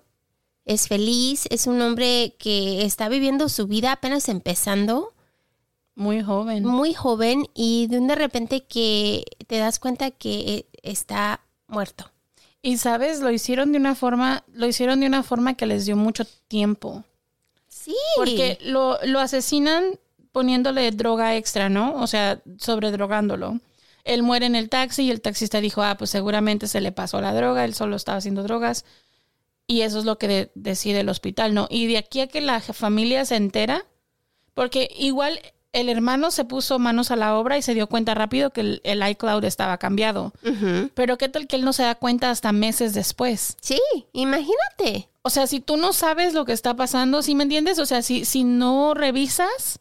es 0.66 0.88
feliz, 0.88 1.46
es 1.52 1.68
un 1.68 1.80
hombre 1.82 2.36
que 2.40 2.84
está 2.84 3.08
viviendo 3.08 3.50
su 3.50 3.68
vida 3.68 3.92
apenas 3.92 4.30
empezando, 4.30 5.14
Muy 5.96 6.22
joven. 6.22 6.66
muy 6.66 6.94
joven 6.94 7.48
y 7.54 7.88
de 7.88 7.98
un 8.00 8.08
de 8.08 8.16
repente 8.16 8.66
que 8.66 9.24
te 9.48 9.58
das 9.58 9.80
cuenta 9.80 10.12
que 10.12 10.66
está 10.84 11.40
muerto. 11.68 12.12
Y 12.62 12.78
sabes, 12.78 13.22
lo 13.22 13.32
hicieron 13.32 13.72
de 13.72 13.78
una 13.78 13.96
forma, 13.96 14.44
lo 14.52 14.68
hicieron 14.68 15.00
de 15.00 15.08
una 15.08 15.24
forma 15.24 15.54
que 15.54 15.66
les 15.66 15.86
dio 15.86 15.96
mucho 15.96 16.26
tiempo. 16.48 17.04
Sí. 17.68 17.96
Porque 18.18 18.58
lo, 18.62 18.98
lo 19.06 19.20
asesinan 19.20 20.00
poniéndole 20.32 20.92
droga 20.92 21.36
extra, 21.38 21.70
¿no? 21.70 21.96
O 22.02 22.08
sea, 22.08 22.42
sobredrogándolo. 22.58 23.60
Él 24.04 24.22
muere 24.24 24.48
en 24.48 24.56
el 24.56 24.70
taxi 24.70 25.04
y 25.04 25.12
el 25.12 25.22
taxista 25.22 25.62
dijo, 25.62 25.82
ah, 25.82 25.96
pues 25.98 26.10
seguramente 26.10 26.68
se 26.68 26.82
le 26.82 26.92
pasó 26.92 27.22
la 27.22 27.34
droga, 27.34 27.64
él 27.66 27.74
solo 27.74 27.96
estaba 27.96 28.18
haciendo 28.18 28.44
drogas. 28.44 28.84
Y 29.68 29.82
eso 29.82 29.98
es 30.00 30.06
lo 30.06 30.18
que 30.18 30.28
de- 30.28 30.52
decide 30.56 31.00
el 31.00 31.10
hospital, 31.10 31.54
¿no? 31.54 31.68
Y 31.70 31.88
de 31.88 31.98
aquí 31.98 32.20
a 32.20 32.28
que 32.28 32.42
la 32.42 32.60
familia 32.60 33.26
se 33.26 33.36
entera, 33.36 33.86
porque 34.54 34.90
igual 34.98 35.40
el 35.76 35.90
hermano 35.90 36.32
se 36.32 36.46
puso 36.46 36.80
manos 36.80 37.12
a 37.12 37.18
la 37.18 37.38
obra 37.38 37.58
y 37.58 37.62
se 37.62 37.74
dio 37.74 37.88
cuenta 37.88 38.14
rápido 38.14 38.50
que 38.52 38.62
el, 38.62 38.82
el 38.86 39.08
iCloud 39.08 39.44
estaba 39.44 39.78
cambiado. 39.78 40.32
Pero 40.94 41.18
qué 41.18 41.28
tal 41.28 41.48
que 41.48 41.58
él 41.58 41.66
no 41.66 41.74
se 41.74 41.84
da 41.84 41.96
cuenta 41.96 42.32
hasta 42.32 42.54
meses 42.54 42.94
después. 42.94 43.58
Sí, 43.60 43.80
imagínate. 44.14 45.10
O 45.22 45.30
sea, 45.30 45.48
si 45.48 45.60
tú 45.60 45.76
no 45.76 45.92
sabes 45.92 46.34
lo 46.34 46.46
que 46.46 46.54
está 46.54 46.76
pasando, 46.76 47.22
¿sí 47.22 47.36
me 47.36 47.44
entiendes? 47.44 47.80
O 47.80 47.86
sea, 47.86 48.02
si, 48.02 48.24
si 48.24 48.46
no 48.46 48.94
revisas, 48.94 49.80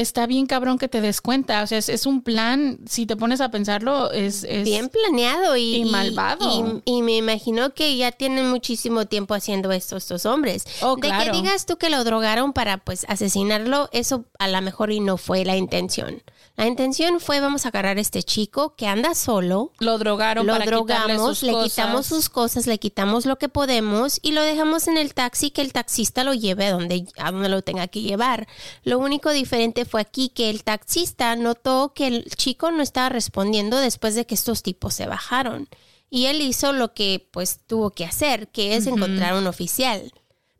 está 0.00 0.26
bien 0.26 0.46
cabrón 0.46 0.78
que 0.78 0.88
te 0.88 1.00
des 1.00 1.20
cuenta. 1.20 1.62
O 1.62 1.66
sea, 1.66 1.78
es, 1.78 1.88
es 1.88 2.06
un 2.06 2.22
plan, 2.22 2.78
si 2.86 3.06
te 3.06 3.16
pones 3.16 3.40
a 3.40 3.50
pensarlo, 3.50 4.10
es... 4.12 4.44
es 4.44 4.64
Bien 4.64 4.88
planeado 4.88 5.56
y, 5.56 5.76
y 5.76 5.84
malvado. 5.84 6.82
Y, 6.84 6.96
y 6.96 7.02
me 7.02 7.16
imagino 7.16 7.74
que 7.74 7.96
ya 7.96 8.12
tienen 8.12 8.48
muchísimo 8.50 9.06
tiempo 9.06 9.34
haciendo 9.34 9.72
esto 9.72 9.96
estos 9.96 10.26
hombres. 10.26 10.64
Oh, 10.82 10.96
de 10.96 11.08
claro. 11.08 11.32
que 11.32 11.38
digas 11.38 11.66
tú 11.66 11.76
que 11.76 11.90
lo 11.90 12.02
drogaron 12.04 12.52
para 12.52 12.78
pues 12.78 13.04
asesinarlo, 13.08 13.88
eso 13.92 14.24
a 14.38 14.48
lo 14.48 14.60
mejor 14.62 14.90
y 14.92 15.00
no 15.00 15.16
fue 15.16 15.44
la 15.44 15.56
intención. 15.56 16.22
La 16.60 16.66
intención 16.66 17.20
fue 17.20 17.40
vamos 17.40 17.64
a 17.64 17.70
agarrar 17.70 17.96
a 17.96 18.02
este 18.02 18.22
chico 18.22 18.76
que 18.76 18.86
anda 18.86 19.14
solo, 19.14 19.72
Lo 19.78 19.96
drogaron 19.96 20.46
lo 20.46 20.52
para 20.52 20.66
drogamos, 20.66 21.38
sus 21.38 21.42
le 21.44 21.52
cosas. 21.52 21.70
quitamos 21.70 22.06
sus 22.06 22.28
cosas, 22.28 22.66
le 22.66 22.78
quitamos 22.78 23.24
lo 23.24 23.38
que 23.38 23.48
podemos 23.48 24.18
y 24.20 24.32
lo 24.32 24.42
dejamos 24.42 24.86
en 24.86 24.98
el 24.98 25.14
taxi 25.14 25.52
que 25.52 25.62
el 25.62 25.72
taxista 25.72 26.22
lo 26.22 26.34
lleve 26.34 26.66
a 26.66 26.72
donde, 26.72 27.06
a 27.16 27.32
donde 27.32 27.48
lo 27.48 27.62
tenga 27.62 27.88
que 27.88 28.02
llevar. 28.02 28.46
Lo 28.84 28.98
único 28.98 29.30
diferente 29.30 29.86
fue 29.86 30.02
aquí 30.02 30.28
que 30.28 30.50
el 30.50 30.62
taxista 30.62 31.34
notó 31.34 31.94
que 31.94 32.08
el 32.08 32.24
chico 32.36 32.70
no 32.70 32.82
estaba 32.82 33.08
respondiendo 33.08 33.78
después 33.78 34.14
de 34.14 34.26
que 34.26 34.34
estos 34.34 34.62
tipos 34.62 34.92
se 34.92 35.06
bajaron. 35.06 35.66
Y 36.10 36.26
él 36.26 36.42
hizo 36.42 36.74
lo 36.74 36.92
que 36.92 37.26
pues 37.30 37.60
tuvo 37.66 37.88
que 37.88 38.04
hacer, 38.04 38.48
que 38.48 38.76
es 38.76 38.86
encontrar 38.86 39.32
un 39.32 39.46
oficial. 39.46 40.12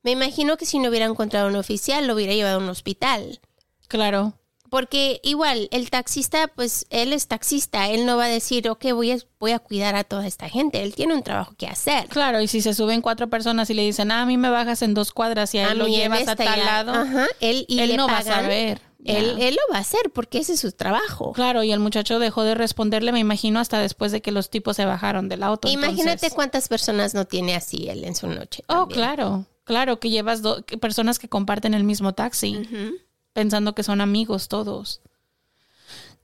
Me 0.02 0.12
imagino 0.12 0.56
que 0.56 0.64
si 0.64 0.78
no 0.78 0.88
hubiera 0.88 1.04
encontrado 1.04 1.48
un 1.48 1.56
oficial, 1.56 2.06
lo 2.06 2.14
hubiera 2.14 2.32
llevado 2.32 2.58
a 2.58 2.62
un 2.62 2.70
hospital. 2.70 3.42
Claro. 3.86 4.39
Porque 4.70 5.20
igual, 5.24 5.68
el 5.72 5.90
taxista, 5.90 6.48
pues 6.48 6.86
él 6.90 7.12
es 7.12 7.26
taxista, 7.26 7.88
él 7.90 8.06
no 8.06 8.16
va 8.16 8.24
a 8.26 8.28
decir, 8.28 8.68
ok, 8.70 8.92
voy 8.92 9.10
a, 9.10 9.18
voy 9.38 9.50
a 9.52 9.58
cuidar 9.58 9.96
a 9.96 10.04
toda 10.04 10.26
esta 10.26 10.48
gente, 10.48 10.82
él 10.82 10.94
tiene 10.94 11.12
un 11.14 11.22
trabajo 11.22 11.54
que 11.58 11.66
hacer. 11.66 12.06
Claro, 12.08 12.40
y 12.40 12.46
si 12.48 12.62
se 12.62 12.72
suben 12.72 13.02
cuatro 13.02 13.28
personas 13.28 13.68
y 13.70 13.74
le 13.74 13.82
dicen, 13.82 14.10
ah, 14.12 14.22
a 14.22 14.26
mí 14.26 14.36
me 14.36 14.48
bajas 14.48 14.82
en 14.82 14.94
dos 14.94 15.12
cuadras 15.12 15.52
y 15.54 15.58
a 15.58 15.72
él 15.72 15.78
lo 15.78 15.88
llevas 15.88 16.28
a 16.28 16.36
tal 16.36 16.58
lado, 16.60 16.92
Ajá, 16.94 17.26
él, 17.40 17.66
y 17.68 17.80
él 17.80 17.90
le 17.90 17.96
no 17.96 18.06
va 18.06 18.18
a 18.18 18.22
saber. 18.22 18.80
Él, 19.02 19.36
él 19.40 19.54
lo 19.54 19.72
va 19.72 19.78
a 19.78 19.80
hacer 19.80 20.10
porque 20.12 20.38
ese 20.38 20.52
es 20.52 20.60
su 20.60 20.72
trabajo. 20.72 21.32
Claro, 21.32 21.62
y 21.62 21.72
el 21.72 21.80
muchacho 21.80 22.18
dejó 22.18 22.42
de 22.44 22.54
responderle, 22.54 23.12
me 23.12 23.18
imagino, 23.18 23.58
hasta 23.58 23.78
después 23.78 24.12
de 24.12 24.20
que 24.20 24.30
los 24.30 24.50
tipos 24.50 24.76
se 24.76 24.84
bajaron 24.84 25.28
del 25.30 25.42
auto. 25.42 25.68
Imagínate 25.68 26.02
entonces- 26.02 26.34
cuántas 26.34 26.68
personas 26.68 27.14
no 27.14 27.24
tiene 27.24 27.54
así 27.54 27.88
él 27.88 28.04
en 28.04 28.14
su 28.14 28.26
noche. 28.26 28.62
Oh, 28.68 28.88
claro, 28.88 29.46
claro, 29.64 29.98
que 30.00 30.10
llevas 30.10 30.42
personas 30.80 31.18
que 31.18 31.28
comparten 31.30 31.72
el 31.72 31.82
mismo 31.84 32.12
taxi, 32.12 32.60
pensando 33.32 33.74
que 33.74 33.82
son 33.82 34.00
amigos 34.00 34.48
todos. 34.48 35.00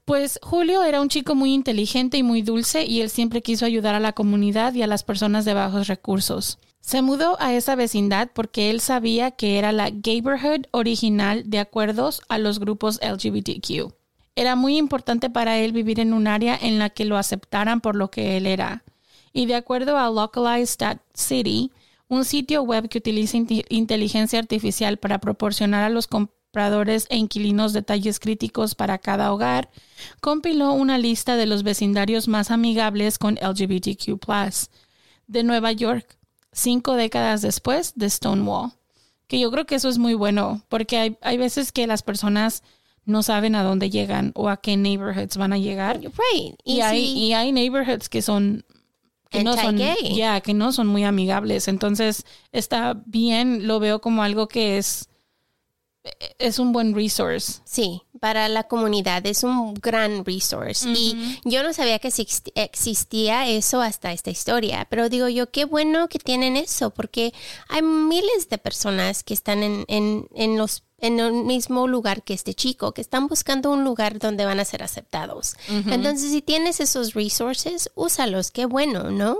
Pues 0.04 0.38
Julio 0.42 0.84
era 0.84 1.00
un 1.00 1.08
chico 1.08 1.34
muy 1.34 1.52
inteligente 1.52 2.16
y 2.16 2.22
muy 2.22 2.42
dulce 2.42 2.84
y 2.84 3.00
él 3.00 3.10
siempre 3.10 3.42
quiso 3.42 3.66
ayudar 3.66 3.96
a 3.96 4.00
la 4.00 4.12
comunidad 4.12 4.72
y 4.74 4.82
a 4.82 4.86
las 4.86 5.02
personas 5.02 5.44
de 5.44 5.54
bajos 5.54 5.88
recursos. 5.88 6.58
Se 6.80 7.02
mudó 7.02 7.36
a 7.40 7.52
esa 7.52 7.74
vecindad 7.74 8.30
porque 8.32 8.70
él 8.70 8.80
sabía 8.80 9.32
que 9.32 9.58
era 9.58 9.72
la 9.72 9.90
neighborhood 9.90 10.66
original 10.70 11.42
de 11.50 11.58
acuerdos 11.58 12.22
a 12.28 12.38
los 12.38 12.60
grupos 12.60 13.00
LGBTQ. 13.02 13.92
Era 14.36 14.54
muy 14.54 14.76
importante 14.76 15.28
para 15.28 15.58
él 15.58 15.72
vivir 15.72 15.98
en 15.98 16.12
un 16.12 16.28
área 16.28 16.56
en 16.60 16.78
la 16.78 16.90
que 16.90 17.04
lo 17.04 17.16
aceptaran 17.16 17.80
por 17.80 17.96
lo 17.96 18.12
que 18.12 18.36
él 18.36 18.46
era. 18.46 18.84
Y 19.32 19.46
de 19.46 19.56
acuerdo 19.56 19.98
a 19.98 20.08
Localized.city, 20.08 21.72
un 22.08 22.24
sitio 22.24 22.62
web 22.62 22.88
que 22.88 22.98
utiliza 22.98 23.36
inte- 23.36 23.64
inteligencia 23.70 24.38
artificial 24.38 24.98
para 24.98 25.18
proporcionar 25.18 25.82
a 25.82 25.90
los 25.90 26.06
compradores 26.56 27.06
e 27.10 27.18
inquilinos 27.18 27.74
detalles 27.74 28.18
críticos 28.18 28.74
para 28.74 28.96
cada 28.96 29.30
hogar, 29.30 29.68
compiló 30.22 30.72
una 30.72 30.96
lista 30.96 31.36
de 31.36 31.44
los 31.44 31.62
vecindarios 31.62 32.28
más 32.28 32.50
amigables 32.50 33.18
con 33.18 33.34
LGBTQ 33.34 34.18
de 35.26 35.42
Nueva 35.42 35.72
York, 35.72 36.16
cinco 36.52 36.94
décadas 36.94 37.42
después 37.42 37.92
de 37.96 38.08
Stonewall. 38.08 38.72
Que 39.26 39.38
yo 39.38 39.50
creo 39.50 39.66
que 39.66 39.74
eso 39.74 39.90
es 39.90 39.98
muy 39.98 40.14
bueno, 40.14 40.62
porque 40.70 40.96
hay, 40.96 41.18
hay 41.20 41.36
veces 41.36 41.72
que 41.72 41.86
las 41.86 42.02
personas 42.02 42.62
no 43.04 43.22
saben 43.22 43.54
a 43.54 43.62
dónde 43.62 43.90
llegan 43.90 44.32
o 44.34 44.48
a 44.48 44.56
qué 44.56 44.78
neighborhoods 44.78 45.36
van 45.36 45.52
a 45.52 45.58
llegar. 45.58 46.00
Right. 46.00 46.54
Y, 46.64 46.76
Y, 46.76 46.80
hay, 46.80 47.06
si- 47.06 47.18
y 47.18 47.32
hay 47.34 47.52
neighborhoods 47.52 48.08
que 48.08 48.22
son 48.22 48.64
que 49.28 49.44
no 49.44 49.54
son 49.56 49.76
ya 50.16 50.40
que 50.40 50.54
no 50.54 50.72
son 50.72 50.86
muy 50.86 51.02
amigables 51.04 51.66
entonces 51.66 52.24
está 52.52 53.02
bien 53.06 53.66
lo 53.66 53.80
veo 53.80 54.00
como 54.00 54.22
algo 54.22 54.46
que 54.46 54.78
es 54.78 55.08
es 56.38 56.58
un 56.58 56.72
buen 56.72 56.94
resource 56.94 57.60
Sí, 57.64 58.02
para 58.20 58.48
la 58.48 58.64
comunidad 58.64 59.26
es 59.26 59.42
un 59.44 59.74
gran 59.74 60.24
resource. 60.24 60.88
Y 60.88 61.40
yo 61.44 61.62
no 61.62 61.72
sabía 61.72 61.98
que 61.98 62.08
exist- 62.08 62.50
existía 62.54 63.48
eso 63.48 63.80
hasta 63.80 64.12
esta 64.12 64.30
historia, 64.30 64.86
pero 64.90 65.08
digo 65.08 65.28
yo, 65.28 65.50
qué 65.50 65.64
bueno 65.64 66.08
que 66.08 66.18
tienen 66.18 66.56
eso, 66.56 66.90
porque 66.90 67.32
hay 67.68 67.82
miles 67.82 68.48
de 68.48 68.58
personas 68.58 69.22
que 69.22 69.34
están 69.34 69.62
en, 69.62 69.84
en, 69.88 70.28
en 70.34 70.56
los 70.56 70.82
en 70.98 71.20
el 71.20 71.32
mismo 71.44 71.86
lugar 71.86 72.22
que 72.22 72.32
este 72.32 72.54
chico, 72.54 72.92
que 72.92 73.02
están 73.02 73.26
buscando 73.28 73.70
un 73.70 73.84
lugar 73.84 74.18
donde 74.18 74.46
van 74.46 74.60
a 74.60 74.64
ser 74.64 74.82
aceptados. 74.82 75.54
Entonces, 75.68 76.30
si 76.30 76.40
tienes 76.40 76.80
esos 76.80 77.12
resources, 77.12 77.90
úsalos, 77.94 78.50
qué 78.50 78.64
bueno, 78.64 79.10
¿no? 79.10 79.36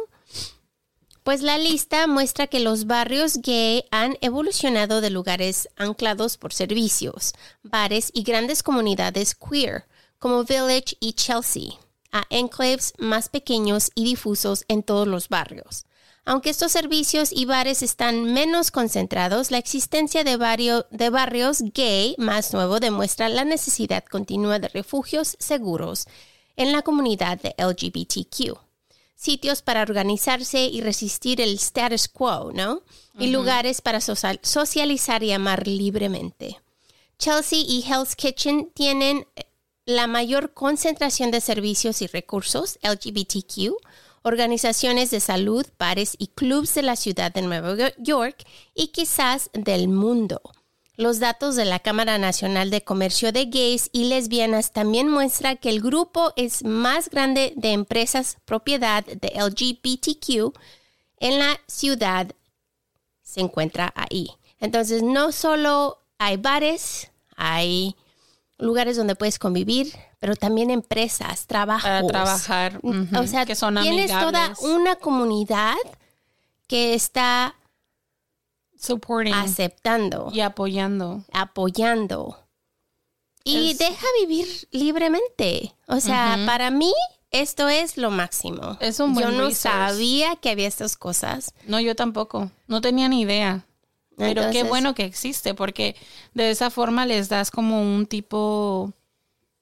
Pues 1.27 1.43
la 1.43 1.59
lista 1.59 2.07
muestra 2.07 2.47
que 2.47 2.61
los 2.61 2.87
barrios 2.87 3.39
gay 3.39 3.83
han 3.91 4.17
evolucionado 4.21 5.01
de 5.01 5.11
lugares 5.11 5.69
anclados 5.75 6.37
por 6.37 6.53
servicios, 6.53 7.33
bares 7.65 8.13
y 8.15 8.23
grandes 8.23 8.63
comunidades 8.63 9.35
queer, 9.35 9.87
como 10.21 10.45
Village 10.45 10.97
y 11.01 11.15
Chelsea, 11.15 11.73
a 12.13 12.23
enclaves 12.31 12.93
más 12.99 13.29
pequeños 13.29 13.91
y 13.97 14.05
difusos 14.05 14.65
en 14.69 14.85
todos 14.85 15.09
los 15.09 15.29
barrios. 15.29 15.87
Aunque 16.25 16.51
estos 16.51 16.71
servicios 16.71 17.33
y 17.33 17.45
bares 17.45 17.83
están 17.83 18.33
menos 18.33 18.71
concentrados, 18.71 19.51
la 19.51 19.59
existencia 19.59 20.23
de, 20.23 20.37
barrio- 20.37 20.87
de 20.93 21.11
barrios 21.11 21.61
gay 21.75 22.15
más 22.19 22.53
nuevo 22.53 22.79
demuestra 22.79 23.29
la 23.29 23.45
necesidad 23.45 24.05
continua 24.05 24.61
de 24.61 24.69
refugios 24.69 25.37
seguros 25.41 26.07
en 26.55 26.71
la 26.71 26.83
comunidad 26.83 27.41
de 27.41 27.53
LGBTQ 27.59 28.66
sitios 29.17 29.63
para 29.63 29.83
organizarse 29.83 30.67
y 30.67 30.81
resistir 30.83 31.41
el 31.41 31.55
status 31.55 32.07
quo, 32.07 32.53
¿no? 32.55 32.83
Y 33.19 33.29
lugares 33.29 33.81
para 33.81 34.01
social- 34.01 34.39
socializar 34.43 35.23
y 35.25 35.33
amar 35.33 35.67
libremente. 35.67 36.61
Chelsea 37.19 37.61
y 37.61 37.83
Hell's 37.89 38.15
Kitchen 38.15 38.71
tienen 38.75 39.27
eh, 39.37 39.45
la 39.87 40.07
mayor 40.07 40.53
concentración 40.53 41.31
de 41.31 41.41
servicios 41.41 42.03
y 42.03 42.07
recursos 42.09 42.79
LGBTQ, 42.83 43.73
organizaciones 44.23 45.11
de 45.11 45.21
salud, 45.21 45.65
bares 45.79 46.15
y 46.19 46.27
clubs 46.29 46.75
de 46.75 46.83
la 46.83 46.97
ciudad 46.97 47.33
de 47.33 47.43
Nueva 47.43 47.75
York 47.99 48.45
y 48.75 48.89
quizás 48.89 49.49
del 49.55 49.89
mundo. 49.89 50.43
Los 50.97 51.21
datos 51.21 51.57
de 51.57 51.67
la 51.67 51.79
Cámara 51.79 52.17
Nacional 52.17 52.71
de 52.71 52.83
Comercio 52.83 53.31
de 53.31 53.45
Gays 53.47 53.91
y 53.93 54.05
Lesbianas 54.05 54.73
también 54.73 55.09
muestran 55.09 55.59
que 55.59 55.69
el 55.69 55.83
grupo 55.83 56.33
es 56.37 56.65
más 56.65 57.11
grande 57.11 57.53
de 57.57 57.73
empresas 57.73 58.39
propiedad 58.47 59.05
de 59.05 59.33
LGBTQ 59.37 60.57
en 61.19 61.39
la 61.39 61.61
ciudad 61.67 62.29
se 63.23 63.41
encuentra 63.41 63.93
ahí. 63.95 64.31
Entonces, 64.59 65.03
no 65.03 65.33
solo 65.33 65.99
hay 66.19 66.39
bares, 66.39 67.11
hay 67.37 67.95
lugares 68.59 68.97
donde 68.97 69.15
puedes 69.15 69.39
convivir, 69.39 69.93
pero 70.19 70.35
también 70.35 70.71
empresas, 70.71 71.47
trabajos. 71.47 71.83
para 71.83 72.07
trabajar 72.07 72.81
O 72.83 73.27
sea, 73.27 73.45
que 73.45 73.55
son 73.55 73.79
tienes 73.83 74.11
toda 74.11 74.55
una 74.63 74.97
comunidad 74.97 75.77
que 76.67 76.95
está 76.95 77.55
supporting 78.87 79.35
aceptando 79.35 80.31
y 80.33 80.41
apoyando 80.41 81.25
apoyando 81.33 82.39
y 83.45 83.71
Es- 83.73 83.79
deja 83.79 84.07
vivir 84.21 84.47
libremente. 84.73 85.75
O 85.87 86.01
sea, 86.01 86.37
para 86.47 86.71
mí 86.71 86.93
esto 87.31 87.69
es 87.69 87.97
lo 87.97 88.11
máximo. 88.11 88.77
Es 88.81 88.99
un 88.99 89.15
buen 89.15 89.27
Yo 89.27 89.33
no 89.33 89.47
resource. 89.49 89.69
sabía 89.69 90.35
que 90.37 90.51
había 90.51 90.67
estas 90.67 90.97
cosas. 90.97 91.55
No, 91.67 91.79
yo 91.79 91.95
tampoco. 91.95 92.51
No 92.67 92.81
tenía 92.81 93.09
ni 93.09 93.21
idea. 93.21 93.65
Pero 94.17 94.51
qué 94.51 94.63
bueno 94.65 94.95
que 94.95 95.05
existe, 95.05 95.55
porque 95.55 95.95
de 96.35 96.51
esa 96.51 96.71
forma 96.71 97.05
les 97.07 97.29
das 97.29 97.51
como 97.51 97.83
un 97.83 98.07
tipo 98.07 98.93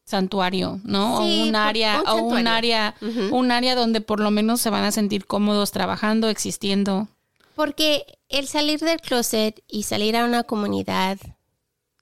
santuario, 0.04 0.80
¿no? 0.84 1.18
Sí, 1.22 1.40
o 1.42 1.48
un 1.48 1.56
área, 1.56 2.00
un 2.02 2.08
o 2.08 2.14
un 2.24 2.46
área, 2.46 2.94
un 3.32 3.50
área 3.50 3.74
donde 3.74 4.00
por 4.00 4.20
lo 4.20 4.30
menos 4.30 4.60
se 4.60 4.70
van 4.70 4.84
a 4.84 4.92
sentir 4.92 5.26
cómodos 5.26 5.72
trabajando, 5.72 6.28
existiendo. 6.28 7.08
Porque 7.54 8.18
el 8.28 8.48
salir 8.48 8.80
del 8.80 9.00
closet 9.00 9.62
y 9.68 9.84
salir 9.84 10.16
a 10.16 10.24
una 10.24 10.42
comunidad 10.44 11.18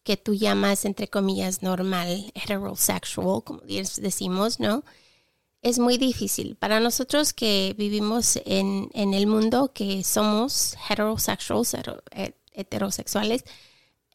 que 0.04 0.16
tú 0.16 0.34
llamas, 0.34 0.84
entre 0.84 1.08
comillas, 1.08 1.62
normal, 1.62 2.32
heterosexual, 2.34 3.44
como 3.44 3.60
decimos, 3.60 4.58
¿no? 4.58 4.84
Es 5.60 5.78
muy 5.78 5.96
difícil. 5.96 6.56
Para 6.56 6.80
nosotros 6.80 7.32
que 7.32 7.74
vivimos 7.78 8.40
en, 8.44 8.90
en 8.94 9.14
el 9.14 9.28
mundo, 9.28 9.72
que 9.72 10.02
somos 10.02 10.76
eh, 12.10 12.32
heterosexuales, 12.52 13.44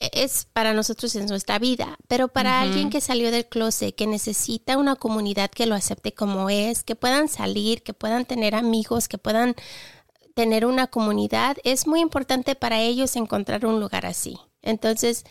e- 0.02 0.10
es 0.14 0.46
para 0.52 0.74
nosotros 0.74 1.16
en 1.16 1.28
nuestra 1.28 1.58
vida. 1.58 1.98
Pero 2.10 2.28
para 2.28 2.60
alguien 2.60 2.90
que 2.90 3.00
salió 3.00 3.32
del 3.32 3.46
closet, 3.46 3.96
que 3.96 4.08
necesita 4.08 4.78
una 4.78 4.98
comunidad 4.98 5.50
que 5.50 5.68
lo 5.68 5.76
acepte 5.76 6.14
como 6.14 6.50
es, 6.50 6.84
que 6.84 6.96
puedan 6.96 7.30
salir, 7.30 7.82
que 7.82 7.94
puedan 7.94 8.26
tener 8.26 8.54
amigos, 8.54 9.08
que 9.08 9.18
puedan 9.18 9.56
tener 10.38 10.68
una 10.68 10.86
comunidad, 10.86 11.58
es 11.64 11.88
muy 11.88 12.00
importante 12.00 12.54
para 12.54 12.80
ellos 12.80 13.16
encontrar 13.16 13.66
un 13.66 13.80
lugar 13.80 14.06
así. 14.06 14.38
Entonces, 14.62 15.26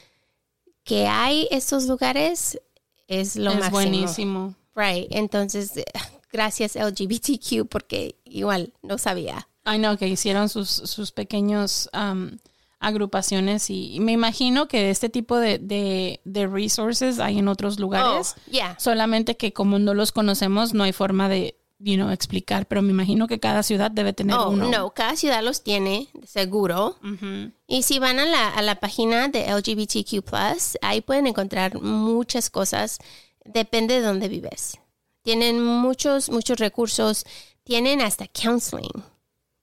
que 0.83 1.07
hay 1.07 1.47
estos 1.53 1.85
lugares 1.87 2.61
es 3.07 3.37
lo 3.37 3.53
es 3.53 3.59
máximo. 3.59 3.71
buenísimo. 3.71 4.55
Right. 4.75 5.07
Entonces, 5.11 5.75
gracias 6.33 6.75
LGBTQ 6.75 7.69
porque 7.69 8.17
igual 8.25 8.73
no 8.83 8.99
sabía. 8.99 9.47
I 9.65 9.79
know 9.79 9.97
que 9.97 10.09
hicieron 10.09 10.49
sus, 10.49 10.71
sus 10.71 11.13
pequeños 11.13 11.89
um, 11.95 12.39
agrupaciones 12.81 13.71
y 13.71 13.99
me 14.01 14.11
imagino 14.11 14.67
que 14.67 14.91
este 14.91 15.09
tipo 15.09 15.37
de, 15.37 15.59
de, 15.59 16.21
de 16.25 16.49
resources 16.49 17.21
hay 17.21 17.39
en 17.39 17.47
otros 17.47 17.79
lugares. 17.79 18.35
Oh, 18.37 18.51
yeah. 18.51 18.77
Solamente 18.81 19.37
que 19.37 19.53
como 19.53 19.79
no 19.79 19.95
los 19.95 20.11
conocemos, 20.11 20.75
no 20.75 20.83
hay 20.83 20.93
forma 20.93 21.29
de, 21.29 21.57
you 21.79 21.97
know, 21.97 22.11
explicar, 22.11 22.67
pero 22.67 22.81
me 22.83 22.91
imagino 22.91 23.27
que 23.27 23.39
cada 23.39 23.63
ciudad 23.63 23.91
debe 23.91 24.13
tener 24.13 24.37
Oh, 24.37 24.51
uno. 24.51 24.71
no, 24.71 24.91
cada 24.95 25.15
ciudad 25.17 25.43
los 25.43 25.63
tiene, 25.63 26.09
seguro. 26.25 26.97
Y 27.67 27.83
si 27.83 27.99
van 27.99 28.19
a 28.19 28.25
la, 28.27 28.49
a 28.49 28.63
la 28.63 28.81
página 28.81 29.29
de 29.29 29.47
LGBTQ, 29.53 30.25
ahí 30.83 31.01
pueden 31.03 31.27
encontrar 31.27 31.81
muchas 31.83 32.49
cosas. 32.51 32.99
Depende 33.45 33.95
de 34.01 34.07
dónde 34.07 34.29
vives. 34.29 34.79
Tienen 35.23 35.63
muchos, 35.63 36.31
muchos 36.31 36.59
recursos. 36.59 37.25
Tienen 37.65 38.01
hasta 38.01 38.27
counseling. 38.29 39.03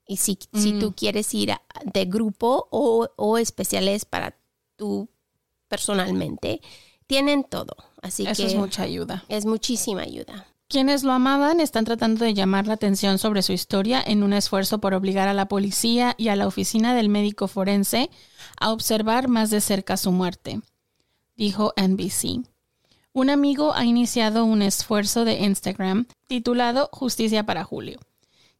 Y 0.05 0.17
si, 0.17 0.37
si 0.53 0.73
tú 0.79 0.93
quieres 0.93 1.33
ir 1.33 1.53
a- 1.53 1.61
de 1.93 2.05
grupo 2.05 2.67
o, 2.69 3.07
o 3.15 3.37
especiales 3.37 4.03
para 4.05 4.35
tú 4.75 5.07
personalmente, 5.67 6.61
tienen 7.07 7.43
todo. 7.43 7.75
Así 8.01 8.25
Eso 8.27 8.43
que 8.43 8.49
es 8.49 8.55
mucha 8.55 8.83
ayuda. 8.83 9.23
es 9.29 9.45
muchísima 9.45 10.01
ayuda. 10.01 10.45
Quienes 10.73 11.03
lo 11.03 11.11
amaban 11.11 11.59
están 11.59 11.85
tratando 11.85 12.25
de 12.25 12.33
llamar 12.33 12.65
la 12.65 12.73
atención 12.73 13.19
sobre 13.19 13.43
su 13.43 13.53
historia 13.53 14.03
en 14.03 14.23
un 14.23 14.33
esfuerzo 14.33 14.79
por 14.79 14.95
obligar 14.95 15.27
a 15.27 15.35
la 15.35 15.47
policía 15.47 16.15
y 16.17 16.29
a 16.29 16.35
la 16.35 16.47
oficina 16.47 16.95
del 16.95 17.09
médico 17.09 17.47
forense 17.47 18.09
a 18.59 18.71
observar 18.71 19.27
más 19.27 19.51
de 19.51 19.61
cerca 19.61 19.97
su 19.97 20.11
muerte, 20.11 20.61
dijo 21.35 21.73
NBC. 21.77 22.47
Un 23.13 23.29
amigo 23.29 23.75
ha 23.75 23.85
iniciado 23.85 24.45
un 24.45 24.63
esfuerzo 24.63 25.25
de 25.25 25.41
Instagram 25.41 26.07
titulado 26.25 26.89
Justicia 26.91 27.45
para 27.45 27.63
Julio, 27.63 27.99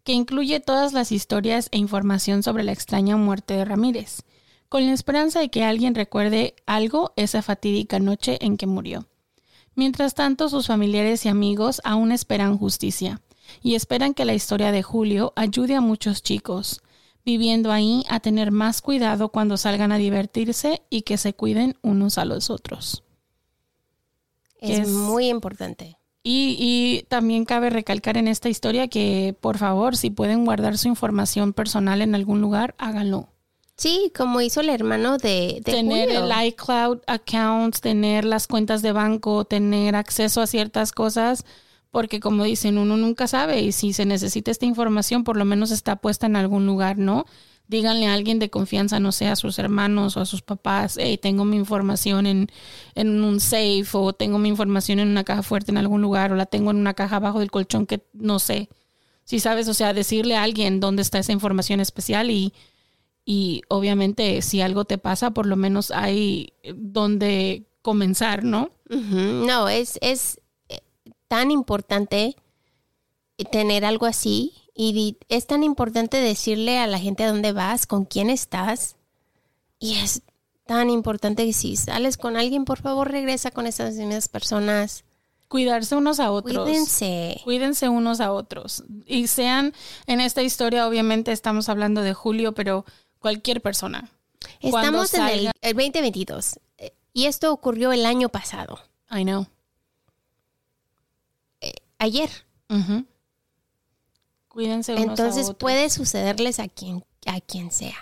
que 0.04 0.13
incluye 0.13 0.60
todas 0.60 0.93
las 0.93 1.12
historias 1.12 1.67
e 1.71 1.80
información 1.80 2.43
sobre 2.43 2.63
la 2.63 2.73
extraña 2.73 3.17
muerte 3.17 3.56
de 3.56 3.65
Ramírez, 3.65 4.21
con 4.69 4.86
la 4.86 4.93
esperanza 4.93 5.39
de 5.39 5.49
que 5.49 5.63
alguien 5.63 5.95
recuerde 5.95 6.54
algo 6.67 7.12
esa 7.15 7.41
fatídica 7.41 7.97
noche 7.97 8.38
en 8.39 8.58
que 8.58 8.67
murió. 8.67 9.08
Mientras 9.76 10.14
tanto, 10.14 10.50
sus 10.50 10.68
familiares 10.68 11.26
y 11.26 11.30
amigos 11.30 11.82
aún 11.84 12.12
esperan 12.12 12.58
justicia 12.58 13.22
y 13.62 13.76
esperan 13.76 14.14
que 14.14 14.26
la 14.26 14.34
historia 14.34 14.72
de 14.72 14.84
Julio 14.84 15.34
ayude 15.36 15.76
a 15.76 15.82
muchos 15.82 16.22
chicos, 16.24 16.82
viviendo 17.26 17.72
ahí 17.72 18.04
a 18.10 18.20
tener 18.20 18.52
más 18.52 18.82
cuidado 18.82 19.30
cuando 19.30 19.58
salgan 19.58 19.92
a 19.92 19.98
divertirse 19.98 20.82
y 20.90 21.02
que 21.04 21.18
se 21.18 21.34
cuiden 21.34 21.76
unos 21.82 22.18
a 22.18 22.26
los 22.26 22.50
otros. 22.50 23.04
Es, 24.62 24.80
Es- 24.80 24.88
muy 24.90 25.28
importante. 25.30 25.98
Y, 26.26 26.56
y 26.58 27.04
también 27.10 27.44
cabe 27.44 27.70
recalcar 27.70 28.16
en 28.16 28.30
esta 28.30 28.48
historia 28.48 28.88
que, 28.88 29.36
por 29.42 29.58
favor, 29.58 29.98
si 29.98 30.10
pueden 30.10 30.46
guardar 30.46 30.78
su 30.78 30.88
información 30.88 31.52
personal 31.52 32.02
en 32.02 32.16
algún 32.16 32.40
lugar, 32.40 32.76
háganlo. 32.78 33.33
Sí, 33.76 34.12
como 34.16 34.40
hizo 34.40 34.62
el 34.62 34.70
hermano 34.70 35.18
de, 35.18 35.62
de 35.64 35.72
tener 35.72 36.10
Julio. 36.10 36.26
el 36.26 36.48
iCloud 36.48 37.00
accounts, 37.08 37.82
tener 37.82 38.24
las 38.24 38.48
cuentas 38.48 38.82
de 38.82 38.92
banco, 38.92 39.46
tener 39.46 39.96
acceso 39.96 40.42
a 40.42 40.48
ciertas 40.48 40.92
cosas, 40.92 41.44
porque 41.90 42.20
como 42.20 42.44
dicen, 42.44 42.78
uno 42.78 42.98
nunca 42.98 43.28
sabe 43.28 43.62
y 43.62 43.72
si 43.72 43.94
se 43.94 44.06
necesita 44.06 44.52
esta 44.52 44.66
información, 44.66 45.24
por 45.24 45.38
lo 45.38 45.46
menos 45.46 45.72
está 45.72 45.96
puesta 45.96 46.28
en 46.28 46.36
algún 46.36 46.66
lugar, 46.68 46.98
¿no? 47.00 47.26
Díganle 47.68 48.08
a 48.08 48.14
alguien 48.14 48.40
de 48.40 48.50
confianza, 48.50 49.00
no 49.00 49.12
sé, 49.12 49.28
a 49.28 49.36
sus 49.36 49.58
hermanos 49.58 50.18
o 50.18 50.22
a 50.22 50.26
sus 50.26 50.44
papás, 50.44 50.98
hey, 51.00 51.18
tengo 51.18 51.44
mi 51.44 51.58
información 51.58 52.28
en, 52.28 52.50
en 52.94 53.24
un 53.24 53.40
safe 53.40 53.88
o 53.94 54.14
tengo 54.14 54.38
mi 54.38 54.50
información 54.50 55.00
en 55.00 55.08
una 55.08 55.24
caja 55.24 55.42
fuerte 55.44 55.72
en 55.72 55.78
algún 55.78 56.02
lugar 56.02 56.32
o 56.32 56.36
la 56.36 56.46
tengo 56.46 56.72
en 56.72 56.78
una 56.78 56.94
caja 56.94 57.16
abajo 57.16 57.40
del 57.40 57.52
colchón 57.52 57.88
que 57.88 58.06
no 58.14 58.38
sé. 58.40 58.70
Si 59.24 59.40
sabes, 59.40 59.68
o 59.68 59.74
sea, 59.74 59.94
decirle 59.94 60.36
a 60.36 60.44
alguien 60.44 60.80
dónde 60.80 61.02
está 61.02 61.18
esa 61.20 61.32
información 61.32 61.80
especial 61.80 62.30
y, 62.30 62.54
y 63.26 63.62
obviamente 63.70 64.42
si 64.42 64.62
algo 64.62 64.86
te 64.86 64.98
pasa, 64.98 65.32
por 65.32 65.46
lo 65.46 65.56
menos 65.56 65.92
hay 65.92 66.54
donde 66.76 67.66
comenzar, 67.82 68.44
¿no? 68.44 68.72
No, 68.90 69.70
es, 69.70 69.98
es 70.02 70.40
eh, 70.70 70.82
tan 71.28 71.50
importante 71.50 72.36
tener 73.52 73.86
algo 73.86 74.06
así 74.06 74.54
y 74.76 75.18
es 75.30 75.48
tan 75.48 75.64
importante 75.64 76.18
decirle 76.18 76.80
a 76.80 76.88
la 76.88 77.00
gente 77.00 77.24
a 77.24 77.32
dónde 77.32 77.52
vas, 77.52 77.86
con 77.86 78.06
quién 78.06 78.30
estás. 78.30 78.96
Y 79.80 79.96
es 79.96 80.24
tan 80.66 80.90
importante 80.90 81.46
que 81.46 81.54
si 81.54 81.76
sales 81.76 82.18
con 82.18 82.38
alguien, 82.38 82.66
por 82.66 82.82
favor 82.82 83.12
regresa 83.12 83.52
con 83.52 83.68
esas 83.68 83.96
mismas 83.96 84.30
personas. 84.30 85.04
Cuidarse 85.48 85.96
unos 85.96 86.20
a 86.20 86.32
otros. 86.32 86.66
Cuídense. 86.66 87.40
Cuídense 87.44 87.88
unos 87.88 88.20
a 88.22 88.32
otros. 88.32 88.84
Y 89.06 89.28
sean, 89.28 89.74
en 90.08 90.20
esta 90.20 90.42
historia 90.42 90.88
obviamente 90.88 91.32
estamos 91.32 91.70
hablando 91.70 92.02
de 92.02 92.14
Julio, 92.14 92.54
pero 92.54 92.86
cualquier 93.24 93.62
persona. 93.62 94.10
Estamos 94.60 95.14
en 95.14 95.22
el, 95.28 95.40
salga- 95.48 95.52
el 95.62 95.74
2022 95.76 96.60
eh, 96.78 96.94
y 97.14 97.26
esto 97.26 97.52
ocurrió 97.54 97.94
el 97.94 98.06
año 98.06 98.28
pasado, 98.30 98.78
I 99.10 99.24
know. 99.24 99.48
ayer. 101.98 102.30
Ujú. 102.70 103.06
Cuídense 104.50 104.92
unos 104.94 105.06
a 105.06 105.10
Entonces 105.10 105.44
otros. 105.46 105.58
puede 105.58 105.90
sucederles 105.90 106.60
a 106.60 106.68
quien, 106.68 107.04
a 107.26 107.40
quien 107.40 107.72
sea, 107.72 107.96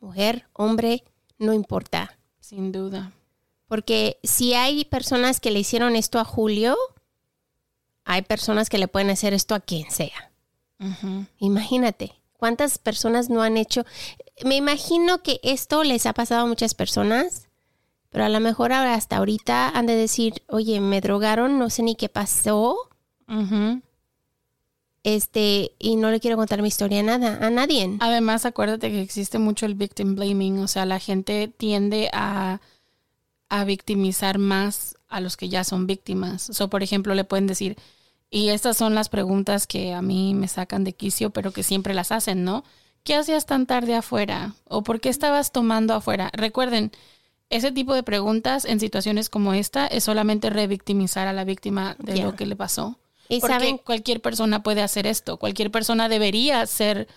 mujer, 0.00 0.46
hombre, 0.52 1.02
no 1.38 1.52
importa. 1.52 2.16
Sin 2.40 2.70
duda. 2.72 3.12
Porque 3.66 4.18
si 4.22 4.54
hay 4.54 4.84
personas 4.84 5.40
que 5.40 5.50
le 5.50 5.58
hicieron 5.60 5.96
esto 5.96 6.18
a 6.20 6.24
Julio, 6.24 6.76
hay 8.04 8.22
personas 8.22 8.68
que 8.68 8.78
le 8.78 8.88
pueden 8.88 9.10
hacer 9.10 9.34
esto 9.34 9.54
a 9.54 9.60
quien 9.60 9.90
sea. 9.90 10.30
Imagínate, 11.38 12.14
¿cuántas 12.40 12.78
personas 12.78 13.28
no 13.30 13.42
han 13.42 13.56
hecho? 13.56 13.84
Me 14.44 14.56
imagino 14.56 15.22
que 15.22 15.38
esto 15.44 15.84
les 15.84 16.06
ha 16.06 16.14
pasado 16.14 16.42
a 16.42 16.46
muchas 16.46 16.74
personas, 16.74 17.46
pero 18.08 18.24
a 18.24 18.28
lo 18.28 18.40
mejor 18.40 18.72
ahora 18.72 18.94
hasta 18.94 19.18
ahorita 19.18 19.68
han 19.68 19.86
de 19.86 19.94
decir, 19.94 20.42
oye, 20.48 20.80
me 20.80 21.00
drogaron, 21.00 21.58
no 21.58 21.70
sé 21.70 21.82
ni 21.82 21.94
qué 21.94 22.08
pasó, 22.08 22.76
este, 25.04 25.72
y 25.78 25.96
no 25.96 26.10
le 26.10 26.18
quiero 26.18 26.36
contar 26.36 26.62
mi 26.62 26.68
historia 26.68 27.00
a 27.00 27.02
nada, 27.04 27.46
a 27.46 27.50
nadie. 27.50 27.96
Además, 28.00 28.44
acuérdate 28.44 28.90
que 28.90 29.02
existe 29.02 29.38
mucho 29.38 29.66
el 29.66 29.74
victim 29.74 30.16
blaming, 30.16 30.58
o 30.58 30.66
sea, 30.66 30.86
la 30.86 30.98
gente 30.98 31.48
tiende 31.48 32.10
a, 32.12 32.60
a 33.48 33.64
victimizar 33.64 34.38
más 34.38 34.96
a 35.08 35.20
los 35.20 35.36
que 35.36 35.48
ya 35.48 35.62
son 35.64 35.86
víctimas. 35.86 36.60
O 36.60 36.68
por 36.68 36.82
ejemplo, 36.82 37.14
le 37.14 37.24
pueden 37.24 37.46
decir, 37.46 37.76
y 38.30 38.50
estas 38.50 38.76
son 38.76 38.94
las 38.94 39.08
preguntas 39.08 39.66
que 39.66 39.92
a 39.92 40.02
mí 40.02 40.34
me 40.34 40.48
sacan 40.48 40.84
de 40.84 40.92
quicio, 40.94 41.30
pero 41.30 41.52
que 41.52 41.62
siempre 41.62 41.94
las 41.94 42.12
hacen, 42.12 42.44
¿no? 42.44 42.64
¿Qué 43.02 43.14
hacías 43.14 43.46
tan 43.46 43.66
tarde 43.66 43.94
afuera? 43.94 44.54
¿O 44.68 44.82
por 44.82 45.00
qué 45.00 45.08
estabas 45.08 45.52
tomando 45.52 45.94
afuera? 45.94 46.30
Recuerden, 46.32 46.92
ese 47.48 47.72
tipo 47.72 47.94
de 47.94 48.02
preguntas 48.02 48.64
en 48.64 48.78
situaciones 48.78 49.28
como 49.30 49.54
esta 49.54 49.86
es 49.86 50.04
solamente 50.04 50.50
revictimizar 50.50 51.26
a 51.26 51.32
la 51.32 51.44
víctima 51.44 51.96
de 51.98 52.22
lo 52.22 52.36
que 52.36 52.46
le 52.46 52.56
pasó. 52.56 52.98
Y 53.28 53.40
Porque 53.40 53.54
saben- 53.54 53.78
cualquier 53.78 54.20
persona 54.20 54.62
puede 54.62 54.82
hacer 54.82 55.06
esto. 55.06 55.36
Cualquier 55.38 55.70
persona 55.70 56.08
debería 56.08 56.64
ser, 56.66 57.08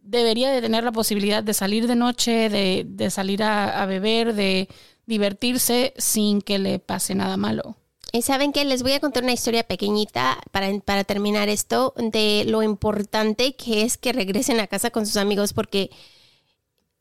debería 0.00 0.50
de 0.50 0.60
tener 0.62 0.84
la 0.84 0.92
posibilidad 0.92 1.42
de 1.42 1.54
salir 1.54 1.86
de 1.88 1.96
noche, 1.96 2.48
de, 2.48 2.84
de 2.86 3.10
salir 3.10 3.42
a, 3.42 3.82
a 3.82 3.86
beber, 3.86 4.34
de 4.34 4.68
divertirse 5.06 5.92
sin 5.98 6.40
que 6.40 6.58
le 6.58 6.78
pase 6.78 7.14
nada 7.14 7.36
malo. 7.36 7.76
Y 8.14 8.20
saben 8.20 8.52
que 8.52 8.66
les 8.66 8.82
voy 8.82 8.92
a 8.92 9.00
contar 9.00 9.22
una 9.22 9.32
historia 9.32 9.66
pequeñita 9.66 10.38
para, 10.50 10.68
para 10.80 11.02
terminar 11.04 11.48
esto 11.48 11.94
de 11.96 12.44
lo 12.46 12.62
importante 12.62 13.56
que 13.56 13.82
es 13.82 13.96
que 13.96 14.12
regresen 14.12 14.60
a 14.60 14.66
casa 14.66 14.90
con 14.90 15.06
sus 15.06 15.16
amigos 15.16 15.54
porque 15.54 15.90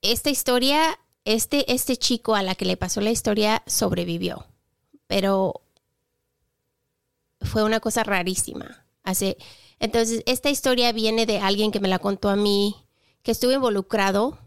esta 0.02 0.30
historia, 0.30 0.98
este, 1.26 1.72
este 1.72 1.98
chico 1.98 2.34
a 2.34 2.44
la 2.44 2.56
que 2.56 2.64
le 2.64 2.78
pasó 2.78 3.02
la 3.02 3.12
historia 3.12 3.62
sobrevivió, 3.68 4.48
pero 5.08 5.62
fue 7.42 7.64
una 7.64 7.82
cosa 7.82 8.04
rarísima. 8.04 8.86
Hace, 9.04 9.38
entonces, 9.80 10.24
esta 10.26 10.50
historia 10.50 10.94
viene 10.94 11.26
de 11.26 11.40
alguien 11.40 11.72
que 11.72 11.82
me 11.82 11.90
la 11.90 12.00
contó 12.00 12.30
a 12.30 12.38
mí, 12.38 12.76
que 13.22 13.32
estuvo 13.32 13.52
involucrado 13.52 14.38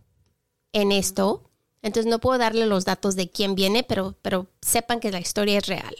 en 0.72 0.92
esto. 0.92 1.50
Entonces, 1.82 2.10
no 2.10 2.20
puedo 2.20 2.38
darle 2.38 2.66
los 2.66 2.84
datos 2.84 3.16
de 3.16 3.28
quién 3.28 3.54
viene, 3.54 3.82
pero, 3.82 4.16
pero 4.22 4.46
sepan 4.62 5.00
que 5.00 5.12
la 5.12 5.20
historia 5.20 5.58
es 5.58 5.66
real. 5.66 5.94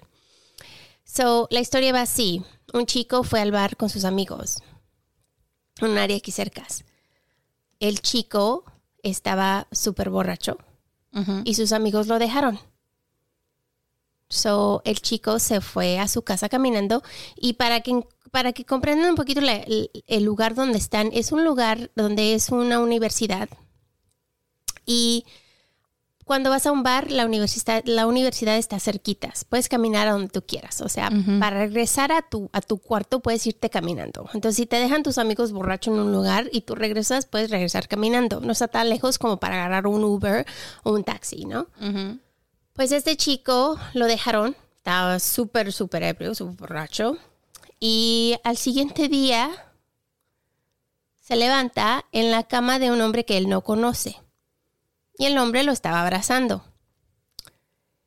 So, 1.05 1.47
la 1.51 1.61
historia 1.61 1.93
va 1.93 2.03
así. 2.03 2.43
Un 2.73 2.87
chico 2.87 3.23
fue 3.23 3.41
al 3.41 3.53
bar 3.53 3.77
con 3.77 3.89
sus 3.89 4.05
amigos, 4.05 4.63
en 5.81 5.91
un 5.91 5.99
área 5.99 6.17
aquí 6.17 6.33
cerca. 6.33 6.67
El 7.79 8.01
chico 8.01 8.65
estaba 9.03 9.69
súper 9.71 10.11
borracho 10.11 10.59
y 11.45 11.55
sus 11.55 11.71
amigos 11.73 12.09
lo 12.09 12.19
dejaron. 12.19 12.59
So, 14.29 14.83
el 14.85 15.01
chico 15.01 15.39
se 15.39 15.61
fue 15.61 16.01
a 16.01 16.09
su 16.09 16.23
casa 16.23 16.49
caminando 16.49 17.03
y 17.37 17.53
para 17.53 17.83
que, 17.83 18.05
para 18.33 18.53
que 18.53 18.65
comprendan 18.65 19.11
un 19.11 19.15
poquito 19.17 19.41
la- 19.41 19.55
el, 19.59 19.91
el 20.09 20.25
lugar 20.25 20.57
donde 20.57 20.79
están, 20.79 21.11
es 21.13 21.31
un 21.31 21.45
lugar 21.45 21.93
donde 21.95 22.35
es 22.35 22.49
una 22.49 22.81
universidad 22.81 23.49
y 24.87 25.25
cuando 26.25 26.49
vas 26.49 26.67
a 26.67 26.73
un 26.73 26.83
bar, 26.83 27.11
la 27.11 27.27
universidad, 27.27 27.83
la 27.85 28.07
universidad 28.07 28.57
está 28.57 28.81
cerquitas. 28.81 29.45
Puedes 29.45 29.69
caminar 29.69 30.09
a 30.09 30.13
donde 30.13 30.29
tú 30.29 30.43
quieras. 30.43 30.81
O 30.81 30.89
sea, 30.89 31.11
para 31.39 31.59
regresar 31.59 32.13
a 32.13 32.23
tu, 32.23 32.49
a 32.53 32.63
tu 32.63 32.79
cuarto 32.79 33.21
puedes 33.21 33.47
irte 33.47 33.69
caminando. 33.69 34.29
Entonces, 34.33 34.57
si 34.57 34.67
te 34.67 34.77
dejan 34.77 35.03
tus 35.03 35.19
amigos 35.19 35.53
borrachos 35.53 35.95
en 35.95 36.01
un 36.01 36.13
lugar 36.13 36.49
y 36.51 36.63
tú 36.63 36.75
regresas, 36.75 37.27
puedes 37.27 37.51
regresar 37.51 37.89
caminando. 37.89 38.41
No 38.41 38.53
está 38.53 38.69
tan 38.69 38.89
lejos 38.89 39.19
como 39.19 39.39
para 39.39 39.57
agarrar 39.57 39.87
un 39.87 40.03
Uber 40.03 40.47
o 40.83 40.93
un 40.93 41.05
taxi, 41.05 41.45
¿no? 41.45 41.67
Pues 42.73 42.91
este 42.93 43.17
chico 43.17 43.79
lo 43.93 44.07
dejaron. 44.07 44.57
Estaba 44.79 45.19
súper, 45.19 45.73
súper 45.73 46.03
ebrio, 46.05 46.35
súper 46.35 46.57
borracho. 46.57 47.19
Y 47.81 48.37
al 48.45 48.57
siguiente 48.57 49.09
día 49.09 49.51
se 51.21 51.37
levanta 51.37 52.07
en 52.13 52.31
la 52.31 52.45
cama 52.45 52.79
de 52.79 52.91
un 52.91 53.01
hombre 53.03 53.27
que 53.27 53.37
él 53.37 53.49
no 53.49 53.61
conoce 53.61 54.24
y 55.19 55.27
el 55.27 55.39
hombre 55.39 55.63
lo 55.63 55.73
estaba 55.73 56.03
abrazando. 56.03 56.65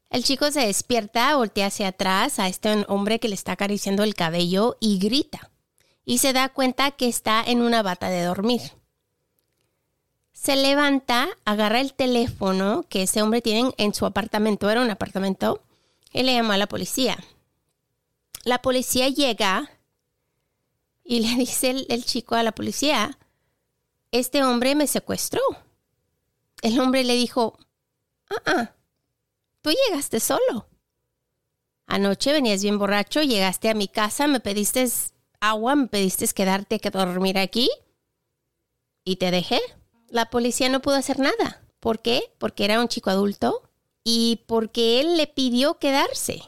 El 0.10 0.24
chico 0.24 0.52
se 0.52 0.62
despierta, 0.62 1.36
voltea 1.36 1.68
hacia 1.68 1.90
atrás 1.90 2.40
a 2.40 2.48
este 2.48 2.86
hombre 2.88 3.20
que 3.20 3.28
le 3.28 3.36
está 3.36 3.54
acariciando 3.54 4.04
el 4.04 4.16
cabello 4.16 4.78
y 4.80 5.00
grita. 5.00 5.52
Y 6.06 6.20
se 6.20 6.32
da 6.32 6.50
cuenta 6.50 6.92
que 6.92 7.08
está 7.08 7.44
en 7.46 7.62
una 7.62 7.82
bata 7.82 8.10
de 8.10 8.24
dormir. 8.24 8.62
Se 10.32 10.56
levanta, 10.56 11.28
agarra 11.44 11.82
el 11.82 11.94
teléfono 11.94 12.86
que 12.88 13.04
ese 13.04 13.22
hombre 13.22 13.42
tiene 13.42 13.74
en 13.78 13.94
su 13.94 14.06
apartamento, 14.06 14.70
era 14.70 14.82
un 14.82 14.90
apartamento, 14.90 15.62
y 16.14 16.24
le 16.24 16.36
llamó 16.36 16.54
a 16.54 16.58
la 16.58 16.68
policía. 16.68 17.18
La 18.44 18.62
policía 18.62 19.10
llega 19.10 19.70
y 21.04 21.20
le 21.20 21.36
dice 21.38 21.72
el, 21.72 21.86
el 21.90 22.06
chico 22.06 22.36
a 22.36 22.44
la 22.44 22.54
policía, 22.54 23.18
este 24.12 24.44
hombre 24.44 24.76
me 24.76 24.88
secuestró. 24.88 25.42
El 26.62 26.80
hombre 26.80 27.04
le 27.04 27.16
dijo, 27.16 27.58
ah, 28.30 28.42
ah, 28.46 28.72
tú 29.62 29.72
llegaste 29.72 30.20
solo. 30.20 30.68
Anoche 31.86 32.34
venías 32.34 32.62
bien 32.62 32.78
borracho, 32.78 33.22
llegaste 33.22 33.70
a 33.70 33.74
mi 33.74 33.88
casa, 33.88 34.28
me 34.28 34.40
pediste 34.40 34.86
agua, 35.40 35.76
me 35.76 35.88
pediste 35.88 36.28
quedarte 36.28 36.80
que 36.80 36.90
dormir 36.90 37.38
aquí 37.38 37.70
y 39.06 39.16
te 39.18 39.32
dejé. 39.32 39.62
La 40.10 40.30
policía 40.30 40.70
no 40.70 40.82
pudo 40.82 40.96
hacer 40.96 41.20
nada. 41.20 41.62
¿Por 41.80 42.02
qué? 42.02 42.34
Porque 42.40 42.66
era 42.66 42.82
un 42.82 42.88
chico 42.88 43.10
adulto 43.10 43.62
y 44.04 44.44
porque 44.48 45.00
él 45.00 45.16
le 45.18 45.28
pidió 45.28 45.80
quedarse. 45.80 46.42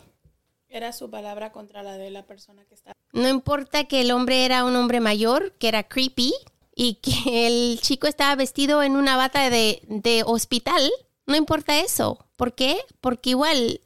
Era 0.67 0.91
su 0.91 1.09
palabra 1.09 1.51
contra 1.51 1.83
la 1.83 1.97
de 1.97 2.09
la 2.09 2.25
persona 2.25 2.65
que 2.65 2.75
está. 2.75 2.93
No 3.11 3.27
importa 3.27 3.85
que 3.85 4.01
el 4.01 4.11
hombre 4.11 4.45
era 4.45 4.65
un 4.65 4.75
hombre 4.75 4.99
mayor, 4.99 5.53
que 5.53 5.67
era 5.67 5.83
creepy, 5.83 6.33
y 6.79 6.93
que 6.95 7.45
el 7.47 7.81
chico 7.81 8.07
estaba 8.07 8.33
vestido 8.35 8.81
en 8.81 8.95
una 8.95 9.17
bata 9.17 9.49
de, 9.49 9.81
de 9.89 10.23
hospital, 10.25 10.89
no 11.27 11.35
importa 11.35 11.81
eso. 11.81 12.25
¿Por 12.37 12.55
qué? 12.55 12.79
Porque 13.01 13.31
igual 13.31 13.81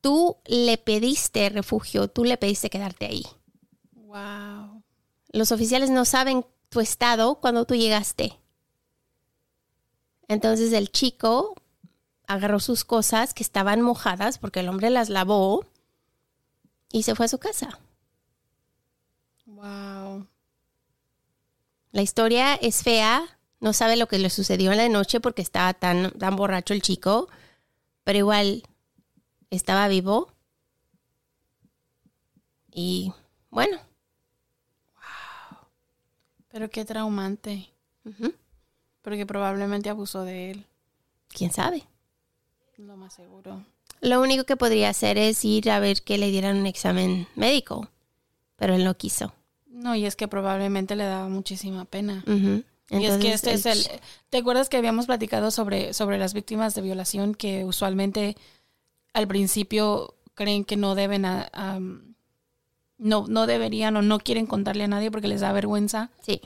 tú 0.00 0.36
le 0.46 0.78
pediste 0.78 1.48
refugio, 1.50 2.06
tú 2.06 2.24
le 2.24 2.36
pediste 2.36 2.70
quedarte 2.70 3.06
ahí. 3.06 3.26
Wow. 3.94 4.84
Los 5.32 5.50
oficiales 5.50 5.90
no 5.90 6.04
saben 6.04 6.46
tu 6.68 6.78
estado 6.78 7.40
cuando 7.40 7.64
tú 7.64 7.74
llegaste. 7.74 8.38
Entonces 10.28 10.72
el 10.72 10.92
chico 10.92 11.56
agarró 12.28 12.60
sus 12.60 12.84
cosas 12.84 13.34
que 13.34 13.42
estaban 13.42 13.82
mojadas 13.82 14.38
porque 14.38 14.60
el 14.60 14.68
hombre 14.68 14.90
las 14.90 15.08
lavó 15.08 15.66
y 16.92 17.02
se 17.02 17.16
fue 17.16 17.26
a 17.26 17.28
su 17.28 17.38
casa. 17.38 17.80
Wow. 19.46 20.28
La 21.96 22.02
historia 22.02 22.56
es 22.56 22.82
fea, 22.82 23.24
no 23.58 23.72
sabe 23.72 23.96
lo 23.96 24.06
que 24.06 24.18
le 24.18 24.28
sucedió 24.28 24.70
en 24.70 24.76
la 24.76 24.86
noche 24.90 25.18
porque 25.18 25.40
estaba 25.40 25.72
tan, 25.72 26.10
tan 26.10 26.36
borracho 26.36 26.74
el 26.74 26.82
chico, 26.82 27.26
pero 28.04 28.18
igual 28.18 28.64
estaba 29.48 29.88
vivo. 29.88 30.30
Y 32.70 33.14
bueno, 33.48 33.78
Pero 36.48 36.68
qué 36.68 36.84
traumante. 36.84 37.70
Porque 39.00 39.24
probablemente 39.24 39.88
abusó 39.88 40.22
de 40.24 40.50
él. 40.50 40.66
quién 41.28 41.50
sabe. 41.50 41.82
Lo 42.76 42.98
más 42.98 43.14
seguro. 43.14 43.64
Lo 44.02 44.20
único 44.20 44.44
que 44.44 44.58
podría 44.58 44.90
hacer 44.90 45.16
es 45.16 45.42
ir 45.46 45.70
a 45.70 45.80
ver 45.80 46.02
que 46.02 46.18
le 46.18 46.30
dieran 46.30 46.58
un 46.58 46.66
examen 46.66 47.26
médico, 47.36 47.88
pero 48.56 48.74
él 48.74 48.84
no 48.84 48.98
quiso. 48.98 49.32
No, 49.76 49.94
y 49.94 50.06
es 50.06 50.16
que 50.16 50.26
probablemente 50.26 50.96
le 50.96 51.04
daba 51.04 51.28
muchísima 51.28 51.84
pena. 51.84 52.24
Y 52.88 53.04
es 53.04 53.18
que 53.18 53.32
este 53.32 53.52
es 53.52 53.66
el... 53.66 53.84
¿Te 54.30 54.38
acuerdas 54.38 54.68
que 54.68 54.76
habíamos 54.76 55.06
platicado 55.06 55.50
sobre, 55.50 55.92
sobre 55.92 56.18
las 56.18 56.32
víctimas 56.34 56.74
de 56.74 56.82
violación 56.82 57.34
que 57.34 57.64
usualmente 57.64 58.36
al 59.12 59.26
principio 59.28 60.14
creen 60.34 60.64
que 60.64 60.76
no 60.76 60.94
deben 60.94 61.24
a- 61.26 61.50
no, 62.98 63.26
no 63.28 63.46
deberían 63.46 63.96
o 63.96 64.02
no 64.02 64.18
quieren 64.18 64.46
contarle 64.46 64.84
a 64.84 64.88
nadie 64.88 65.10
porque 65.10 65.28
les 65.28 65.40
da 65.42 65.52
vergüenza? 65.52 66.10
Sí, 66.22 66.40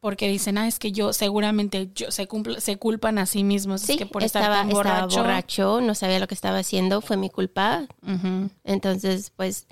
Porque 0.00 0.28
dicen, 0.28 0.58
ah, 0.58 0.68
es 0.68 0.78
que 0.78 0.92
yo 0.92 1.12
seguramente 1.12 1.90
yo, 1.94 2.10
se, 2.12 2.28
cumpl- 2.28 2.60
se 2.60 2.76
culpan 2.76 3.18
a 3.18 3.26
sí 3.26 3.42
mismos. 3.42 3.80
sí, 3.82 3.92
es 3.92 3.98
que 3.98 4.06
por 4.06 4.22
estaba, 4.22 4.62
estar 4.62 4.66
estaba 4.70 5.00
borracho. 5.06 5.16
borracho, 5.16 5.80
no 5.80 5.94
sabía 5.96 6.18
lo 6.20 6.28
que 6.28 6.34
estaba 6.34 6.58
haciendo, 6.58 7.00
fue 7.00 7.16
mi 7.16 7.30
culpa. 7.30 7.86
Entonces, 8.64 9.32
pues, 9.34 9.66